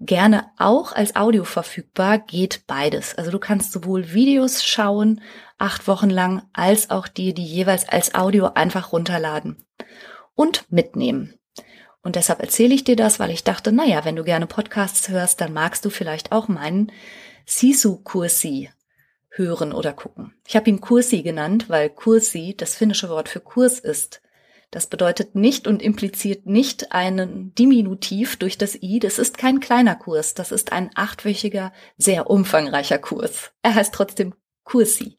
gerne 0.00 0.46
auch 0.58 0.92
als 0.92 1.16
Audio 1.16 1.44
verfügbar, 1.44 2.18
geht 2.18 2.66
beides. 2.66 3.14
Also 3.14 3.30
du 3.30 3.38
kannst 3.38 3.72
sowohl 3.72 4.12
Videos 4.12 4.64
schauen, 4.64 5.22
acht 5.58 5.88
Wochen 5.88 6.10
lang, 6.10 6.42
als 6.52 6.90
auch 6.90 7.08
die, 7.08 7.32
die 7.32 7.44
jeweils 7.44 7.88
als 7.88 8.14
Audio 8.14 8.52
einfach 8.54 8.92
runterladen 8.92 9.64
und 10.34 10.70
mitnehmen. 10.70 11.34
Und 12.02 12.16
deshalb 12.16 12.40
erzähle 12.40 12.74
ich 12.74 12.84
dir 12.84 12.96
das, 12.96 13.18
weil 13.18 13.30
ich 13.30 13.44
dachte, 13.44 13.72
naja, 13.72 14.04
wenn 14.04 14.14
du 14.14 14.22
gerne 14.22 14.46
Podcasts 14.46 15.08
hörst, 15.08 15.40
dann 15.40 15.52
magst 15.52 15.84
du 15.84 15.90
vielleicht 15.90 16.30
auch 16.30 16.46
meinen 16.46 16.92
Sisu-Kursi 17.46 18.70
hören 19.30 19.72
oder 19.72 19.92
gucken. 19.92 20.34
Ich 20.46 20.56
habe 20.56 20.68
ihn 20.68 20.80
Kursi 20.80 21.22
genannt, 21.22 21.68
weil 21.68 21.90
Kursi 21.90 22.54
das 22.56 22.74
finnische 22.74 23.08
Wort 23.08 23.28
für 23.28 23.40
Kurs 23.40 23.78
ist. 23.78 24.20
Das 24.70 24.88
bedeutet 24.88 25.34
nicht 25.34 25.66
und 25.68 25.80
impliziert 25.80 26.46
nicht 26.46 26.92
einen 26.92 27.54
Diminutiv 27.54 28.36
durch 28.36 28.58
das 28.58 28.74
i. 28.82 28.98
Das 28.98 29.18
ist 29.18 29.38
kein 29.38 29.60
kleiner 29.60 29.94
Kurs. 29.94 30.34
Das 30.34 30.52
ist 30.52 30.72
ein 30.72 30.90
achtwöchiger, 30.94 31.72
sehr 31.96 32.28
umfangreicher 32.28 32.98
Kurs. 32.98 33.52
Er 33.62 33.74
heißt 33.74 33.94
trotzdem 33.94 34.34
Kursi. 34.64 35.18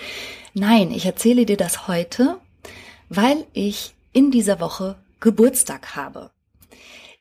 Nein, 0.52 0.90
ich 0.90 1.06
erzähle 1.06 1.46
dir 1.46 1.56
das 1.56 1.88
heute, 1.88 2.38
weil 3.08 3.46
ich 3.52 3.94
in 4.12 4.30
dieser 4.30 4.60
Woche 4.60 4.96
Geburtstag 5.20 5.96
habe. 5.96 6.30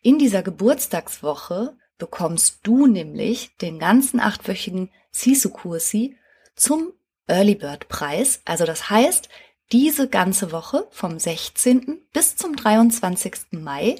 In 0.05 0.19
dieser 0.19 0.43
Geburtstagswoche 0.43 1.75
bekommst 1.97 2.59
du 2.61 2.85
nämlich 2.85 3.57
den 3.57 3.79
ganzen 3.79 4.19
achtwöchigen 4.19 4.91
Sisu-Kursi 5.09 6.15
zum 6.55 6.93
Early 7.25 7.55
Bird 7.55 7.87
Preis. 7.87 8.39
Also 8.45 8.65
das 8.65 8.91
heißt, 8.91 9.29
diese 9.71 10.07
ganze 10.07 10.51
Woche 10.51 10.85
vom 10.91 11.17
16. 11.17 12.03
bis 12.13 12.35
zum 12.35 12.55
23. 12.55 13.33
Mai 13.53 13.95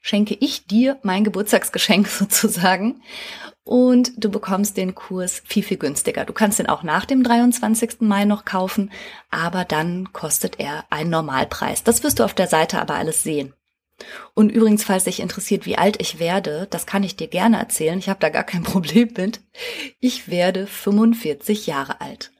schenke 0.00 0.38
ich 0.40 0.68
dir 0.68 0.98
mein 1.02 1.22
Geburtstagsgeschenk 1.22 2.08
sozusagen 2.08 3.02
und 3.62 4.12
du 4.16 4.30
bekommst 4.30 4.78
den 4.78 4.94
Kurs 4.94 5.42
viel, 5.44 5.62
viel 5.62 5.76
günstiger. 5.76 6.24
Du 6.24 6.32
kannst 6.32 6.60
den 6.60 6.70
auch 6.70 6.82
nach 6.82 7.04
dem 7.04 7.22
23. 7.22 8.00
Mai 8.00 8.24
noch 8.24 8.46
kaufen, 8.46 8.90
aber 9.30 9.66
dann 9.66 10.14
kostet 10.14 10.58
er 10.60 10.86
einen 10.88 11.10
Normalpreis. 11.10 11.84
Das 11.84 12.02
wirst 12.02 12.20
du 12.20 12.24
auf 12.24 12.32
der 12.32 12.46
Seite 12.46 12.80
aber 12.80 12.94
alles 12.94 13.22
sehen. 13.22 13.52
Und 14.34 14.50
übrigens, 14.50 14.84
falls 14.84 15.04
dich 15.04 15.20
interessiert, 15.20 15.66
wie 15.66 15.78
alt 15.78 16.00
ich 16.00 16.18
werde, 16.18 16.66
das 16.70 16.86
kann 16.86 17.02
ich 17.02 17.16
dir 17.16 17.28
gerne 17.28 17.58
erzählen. 17.58 17.98
Ich 17.98 18.08
habe 18.08 18.20
da 18.20 18.28
gar 18.28 18.44
kein 18.44 18.62
Problem 18.64 19.10
mit. 19.16 19.40
Ich 20.00 20.28
werde 20.28 20.66
45 20.66 21.66
Jahre 21.66 22.00
alt. 22.00 22.32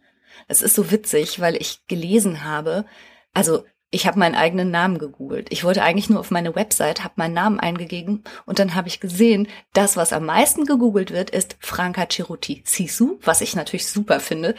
Es 0.49 0.62
ist 0.62 0.75
so 0.75 0.90
witzig, 0.90 1.40
weil 1.40 1.57
ich 1.57 1.87
gelesen 1.88 2.45
habe, 2.45 2.85
also 3.33 3.64
ich 3.90 4.07
habe 4.07 4.19
meinen 4.19 4.35
eigenen 4.35 4.71
Namen 4.71 4.99
gegoogelt. 4.99 5.49
Ich 5.51 5.64
wollte 5.64 5.83
eigentlich 5.83 6.11
nur 6.11 6.21
auf 6.21 6.31
meine 6.31 6.55
Website, 6.55 7.05
habe 7.05 7.14
meinen 7.16 7.35
Namen 7.35 7.61
eingegeben 7.61 8.25
und 8.45 8.59
dann 8.59 8.75
habe 8.75 8.88
ich 8.88 9.01
gesehen, 9.01 9.49
das, 9.73 9.97
was 9.97 10.12
am 10.12 10.27
meisten 10.27 10.66
gegoogelt 10.66 11.12
wird, 11.12 11.31
ist 11.31 11.57
Franca 11.61 12.07
Ceruti 12.11 12.62
Sisu, 12.66 13.19
was 13.23 13.40
ich 13.40 13.57
natürlich 13.57 13.87
super 13.87 14.21
finde. 14.21 14.55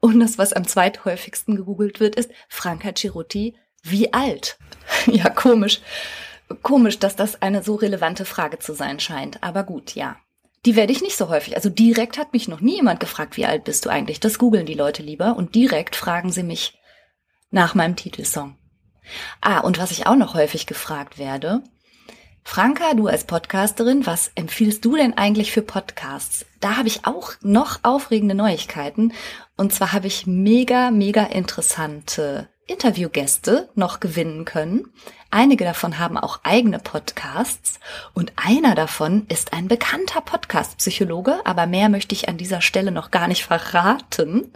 Und 0.00 0.18
das, 0.20 0.36
was 0.36 0.52
am 0.52 0.66
zweithäufigsten 0.66 1.56
gegoogelt 1.56 2.00
wird, 2.00 2.16
ist 2.16 2.32
Franca 2.48 2.92
Ceruti 2.94 3.56
wie 3.82 4.12
alt? 4.12 4.58
ja, 5.06 5.28
komisch. 5.28 5.80
Komisch, 6.54 6.98
dass 6.98 7.16
das 7.16 7.40
eine 7.42 7.62
so 7.62 7.74
relevante 7.74 8.24
Frage 8.24 8.58
zu 8.58 8.74
sein 8.74 9.00
scheint. 9.00 9.42
Aber 9.42 9.64
gut, 9.64 9.94
ja. 9.94 10.16
Die 10.64 10.76
werde 10.76 10.92
ich 10.92 11.02
nicht 11.02 11.16
so 11.16 11.28
häufig. 11.28 11.56
Also 11.56 11.68
direkt 11.68 12.18
hat 12.18 12.32
mich 12.32 12.48
noch 12.48 12.60
nie 12.60 12.76
jemand 12.76 13.00
gefragt, 13.00 13.36
wie 13.36 13.46
alt 13.46 13.64
bist 13.64 13.84
du 13.84 13.90
eigentlich? 13.90 14.20
Das 14.20 14.38
googeln 14.38 14.66
die 14.66 14.74
Leute 14.74 15.02
lieber. 15.02 15.36
Und 15.36 15.54
direkt 15.54 15.96
fragen 15.96 16.30
sie 16.30 16.44
mich 16.44 16.78
nach 17.50 17.74
meinem 17.74 17.96
Titelsong. 17.96 18.56
Ah, 19.40 19.58
und 19.58 19.78
was 19.78 19.90
ich 19.90 20.06
auch 20.06 20.16
noch 20.16 20.34
häufig 20.34 20.66
gefragt 20.66 21.18
werde. 21.18 21.62
Franka, 22.44 22.94
du 22.94 23.06
als 23.06 23.24
Podcasterin, 23.24 24.04
was 24.04 24.32
empfiehlst 24.34 24.84
du 24.84 24.96
denn 24.96 25.16
eigentlich 25.16 25.52
für 25.52 25.62
Podcasts? 25.62 26.44
Da 26.60 26.76
habe 26.76 26.88
ich 26.88 27.06
auch 27.06 27.32
noch 27.40 27.80
aufregende 27.82 28.34
Neuigkeiten. 28.34 29.12
Und 29.56 29.72
zwar 29.72 29.92
habe 29.92 30.08
ich 30.08 30.26
mega, 30.26 30.90
mega 30.90 31.24
interessante 31.24 32.48
Interviewgäste 32.66 33.70
noch 33.74 34.00
gewinnen 34.00 34.44
können. 34.44 34.92
Einige 35.34 35.64
davon 35.64 35.98
haben 35.98 36.18
auch 36.18 36.40
eigene 36.42 36.78
Podcasts 36.78 37.80
und 38.12 38.34
einer 38.36 38.74
davon 38.74 39.24
ist 39.28 39.54
ein 39.54 39.66
bekannter 39.66 40.20
Podcast-Psychologe, 40.20 41.40
aber 41.46 41.66
mehr 41.66 41.88
möchte 41.88 42.14
ich 42.14 42.28
an 42.28 42.36
dieser 42.36 42.60
Stelle 42.60 42.92
noch 42.92 43.10
gar 43.10 43.28
nicht 43.28 43.42
verraten. 43.42 44.52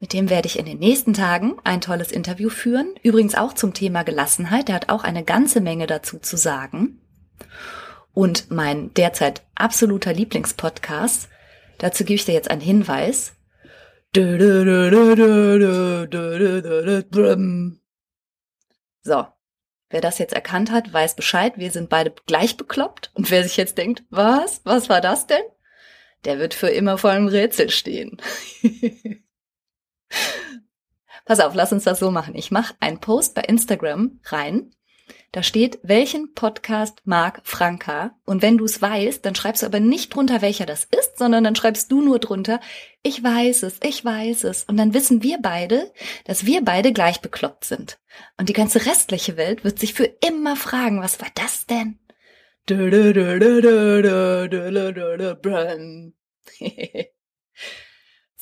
Mit 0.00 0.12
dem 0.12 0.28
werde 0.28 0.46
ich 0.46 0.58
in 0.58 0.66
den 0.66 0.78
nächsten 0.78 1.14
Tagen 1.14 1.54
ein 1.64 1.80
tolles 1.80 2.12
Interview 2.12 2.50
führen. 2.50 2.88
Übrigens 3.02 3.34
auch 3.34 3.54
zum 3.54 3.72
Thema 3.72 4.02
Gelassenheit. 4.02 4.68
Der 4.68 4.74
hat 4.74 4.90
auch 4.90 5.04
eine 5.04 5.24
ganze 5.24 5.62
Menge 5.62 5.86
dazu 5.86 6.18
zu 6.18 6.36
sagen. 6.36 7.00
Und 8.12 8.50
mein 8.50 8.92
derzeit 8.92 9.40
absoluter 9.54 10.12
Lieblingspodcast, 10.12 11.30
dazu 11.78 12.04
gebe 12.04 12.16
ich 12.16 12.26
dir 12.26 12.34
jetzt 12.34 12.50
einen 12.50 12.60
Hinweis. 12.60 13.32
So, 19.02 19.26
wer 19.90 20.00
das 20.00 20.18
jetzt 20.18 20.34
erkannt 20.34 20.70
hat, 20.70 20.92
weiß 20.92 21.16
Bescheid. 21.16 21.54
Wir 21.56 21.70
sind 21.70 21.88
beide 21.88 22.12
gleich 22.26 22.56
bekloppt. 22.56 23.10
Und 23.14 23.30
wer 23.30 23.42
sich 23.42 23.56
jetzt 23.56 23.78
denkt, 23.78 24.04
was, 24.10 24.60
was 24.64 24.88
war 24.88 25.00
das 25.00 25.26
denn? 25.26 25.42
Der 26.24 26.38
wird 26.38 26.54
für 26.54 26.68
immer 26.68 26.98
vor 26.98 27.10
einem 27.10 27.28
Rätsel 27.28 27.70
stehen. 27.70 28.20
Pass 31.24 31.40
auf, 31.40 31.54
lass 31.54 31.72
uns 31.72 31.84
das 31.84 31.98
so 31.98 32.10
machen. 32.10 32.34
Ich 32.34 32.50
mache 32.50 32.74
einen 32.80 33.00
Post 33.00 33.34
bei 33.34 33.42
Instagram 33.42 34.20
rein. 34.24 34.74
Da 35.34 35.42
steht, 35.42 35.80
welchen 35.82 36.32
Podcast 36.32 37.00
mag 37.04 37.40
Franka? 37.42 38.16
Und 38.24 38.40
wenn 38.40 38.56
du 38.56 38.66
es 38.66 38.80
weißt, 38.80 39.26
dann 39.26 39.34
schreibst 39.34 39.62
du 39.62 39.66
aber 39.66 39.80
nicht 39.80 40.14
drunter, 40.14 40.42
welcher 40.42 40.64
das 40.64 40.84
ist, 40.84 41.18
sondern 41.18 41.42
dann 41.42 41.56
schreibst 41.56 41.90
du 41.90 42.02
nur 42.02 42.20
drunter, 42.20 42.60
ich 43.02 43.20
weiß 43.20 43.64
es, 43.64 43.80
ich 43.82 44.04
weiß 44.04 44.44
es. 44.44 44.62
Und 44.62 44.76
dann 44.76 44.94
wissen 44.94 45.24
wir 45.24 45.38
beide, 45.42 45.90
dass 46.24 46.46
wir 46.46 46.64
beide 46.64 46.92
gleich 46.92 47.20
bekloppt 47.20 47.64
sind. 47.64 47.98
Und 48.38 48.48
die 48.48 48.52
ganze 48.52 48.86
restliche 48.86 49.36
Welt 49.36 49.64
wird 49.64 49.80
sich 49.80 49.92
für 49.92 50.04
immer 50.04 50.54
fragen, 50.54 51.02
was 51.02 51.20
war 51.20 51.30
das 51.34 51.66
denn? 51.66 51.98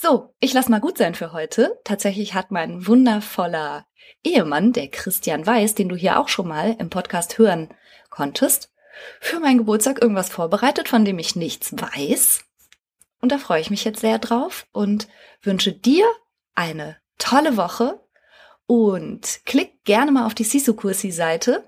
So, 0.02 0.34
ich 0.40 0.52
lass 0.52 0.68
mal 0.68 0.80
gut 0.80 0.98
sein 0.98 1.14
für 1.14 1.32
heute. 1.32 1.78
Tatsächlich 1.84 2.34
hat 2.34 2.50
mein 2.50 2.88
wundervoller 2.88 3.86
Ehemann, 4.24 4.72
der 4.72 4.88
Christian 4.88 5.46
Weiß, 5.46 5.76
den 5.76 5.88
du 5.88 5.94
hier 5.94 6.18
auch 6.18 6.26
schon 6.26 6.48
mal 6.48 6.74
im 6.80 6.90
Podcast 6.90 7.38
hören 7.38 7.68
konntest, 8.10 8.72
für 9.20 9.38
meinen 9.38 9.58
Geburtstag 9.58 10.02
irgendwas 10.02 10.28
vorbereitet, 10.28 10.88
von 10.88 11.04
dem 11.04 11.20
ich 11.20 11.36
nichts 11.36 11.72
weiß. 11.72 12.44
Und 13.20 13.30
da 13.30 13.38
freue 13.38 13.60
ich 13.60 13.70
mich 13.70 13.84
jetzt 13.84 14.00
sehr 14.00 14.18
drauf 14.18 14.66
und 14.72 15.06
wünsche 15.40 15.72
dir 15.72 16.04
eine 16.56 16.96
tolle 17.18 17.56
Woche 17.56 18.00
und 18.66 19.42
klick 19.44 19.84
gerne 19.84 20.10
mal 20.10 20.26
auf 20.26 20.34
die 20.34 20.42
Sisu 20.42 20.74
Kursi 20.74 21.12
Seite. 21.12 21.62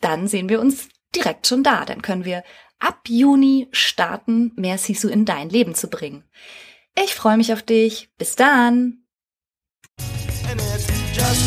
Dann 0.00 0.26
sehen 0.26 0.48
wir 0.48 0.58
uns 0.58 0.88
direkt 1.14 1.46
schon 1.46 1.62
da. 1.62 1.84
Dann 1.84 2.02
können 2.02 2.24
wir 2.24 2.42
ab 2.80 3.02
Juni 3.06 3.68
starten, 3.70 4.50
mehr 4.56 4.76
Sisu 4.76 5.08
in 5.08 5.24
dein 5.24 5.50
Leben 5.50 5.76
zu 5.76 5.88
bringen. 5.88 6.24
Ich 7.02 7.14
freue 7.14 7.36
mich 7.36 7.52
auf 7.52 7.62
dich. 7.62 8.08
Bis 8.18 8.36
dann. 8.36 9.06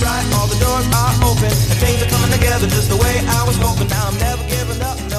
right, 0.03 0.25
all 0.35 0.47
the 0.47 0.59
doors 0.59 0.85
are 0.93 1.13
open. 1.23 1.45
And 1.45 1.79
things 1.79 2.01
are 2.01 2.09
coming 2.09 2.31
together 2.31 2.67
just 2.67 2.89
the 2.89 2.97
way 2.97 3.15
I 3.27 3.43
was 3.45 3.57
hoping. 3.57 3.87
Now 3.87 4.07
I'm 4.07 4.17
never 4.17 4.43
giving 4.49 4.81
up. 4.81 4.97
No. 5.09 5.18